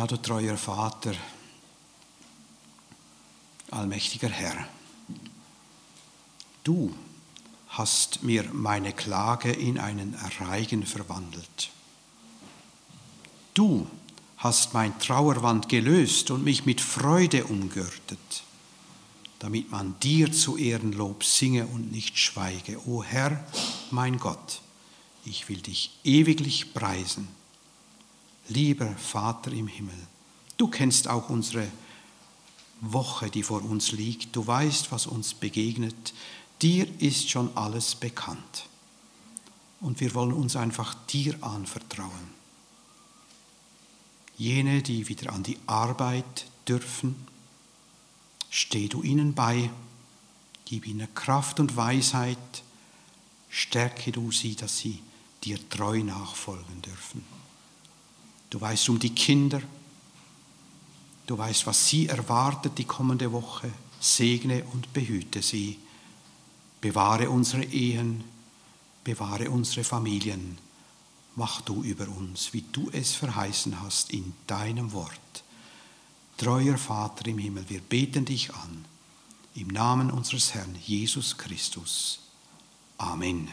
Ja, 0.00 0.06
du 0.06 0.16
treuer 0.16 0.56
Vater, 0.56 1.12
allmächtiger 3.70 4.30
Herr, 4.30 4.66
du 6.64 6.94
hast 7.68 8.22
mir 8.22 8.44
meine 8.54 8.94
Klage 8.94 9.52
in 9.52 9.78
einen 9.78 10.16
Reigen 10.38 10.86
verwandelt. 10.86 11.68
Du 13.52 13.86
hast 14.38 14.72
mein 14.72 14.98
Trauerwand 14.98 15.68
gelöst 15.68 16.30
und 16.30 16.44
mich 16.44 16.64
mit 16.64 16.80
Freude 16.80 17.44
umgürtet, 17.44 18.42
damit 19.38 19.70
man 19.70 20.00
dir 20.00 20.32
zu 20.32 20.56
Ehrenlob 20.56 21.24
singe 21.24 21.66
und 21.66 21.92
nicht 21.92 22.16
schweige. 22.16 22.80
O 22.88 23.02
Herr, 23.02 23.44
mein 23.90 24.18
Gott, 24.18 24.62
ich 25.26 25.50
will 25.50 25.60
dich 25.60 25.90
ewiglich 26.04 26.72
preisen 26.72 27.28
Lieber 28.50 28.88
Vater 28.96 29.52
im 29.52 29.68
Himmel, 29.68 29.94
du 30.56 30.66
kennst 30.66 31.06
auch 31.06 31.30
unsere 31.30 31.68
Woche, 32.80 33.30
die 33.30 33.44
vor 33.44 33.62
uns 33.62 33.92
liegt. 33.92 34.34
Du 34.34 34.44
weißt, 34.44 34.90
was 34.90 35.06
uns 35.06 35.34
begegnet. 35.34 36.14
Dir 36.60 36.88
ist 37.00 37.30
schon 37.30 37.56
alles 37.56 37.94
bekannt. 37.94 38.66
Und 39.80 40.00
wir 40.00 40.14
wollen 40.14 40.32
uns 40.32 40.56
einfach 40.56 40.94
dir 41.06 41.40
anvertrauen. 41.42 42.40
Jene, 44.36 44.82
die 44.82 45.06
wieder 45.08 45.32
an 45.32 45.44
die 45.44 45.58
Arbeit 45.66 46.46
dürfen, 46.66 47.14
steh 48.50 48.88
du 48.88 49.02
ihnen 49.02 49.32
bei, 49.32 49.70
gib 50.64 50.88
ihnen 50.88 51.14
Kraft 51.14 51.60
und 51.60 51.76
Weisheit, 51.76 52.64
stärke 53.48 54.10
du 54.10 54.32
sie, 54.32 54.56
dass 54.56 54.78
sie 54.78 55.00
dir 55.44 55.68
treu 55.68 56.02
nachfolgen 56.02 56.82
dürfen. 56.82 57.24
Du 58.50 58.60
weißt 58.60 58.88
um 58.88 58.98
die 58.98 59.14
Kinder, 59.14 59.62
du 61.26 61.38
weißt, 61.38 61.66
was 61.66 61.88
sie 61.88 62.08
erwartet 62.08 62.76
die 62.76 62.84
kommende 62.84 63.30
Woche. 63.32 63.70
Segne 64.00 64.64
und 64.72 64.92
behüte 64.92 65.42
sie. 65.42 65.78
Bewahre 66.80 67.30
unsere 67.30 67.64
Ehen, 67.64 68.24
bewahre 69.04 69.50
unsere 69.50 69.84
Familien. 69.84 70.58
Mach 71.36 71.60
du 71.60 71.82
über 71.82 72.08
uns, 72.08 72.52
wie 72.52 72.64
du 72.72 72.90
es 72.90 73.14
verheißen 73.14 73.80
hast 73.80 74.10
in 74.10 74.32
deinem 74.46 74.92
Wort. 74.92 75.44
Treuer 76.38 76.78
Vater 76.78 77.26
im 77.26 77.38
Himmel, 77.38 77.68
wir 77.68 77.80
beten 77.80 78.24
dich 78.24 78.52
an. 78.54 78.84
Im 79.54 79.68
Namen 79.68 80.10
unseres 80.10 80.54
Herrn 80.54 80.74
Jesus 80.86 81.36
Christus. 81.36 82.20
Amen. 82.96 83.48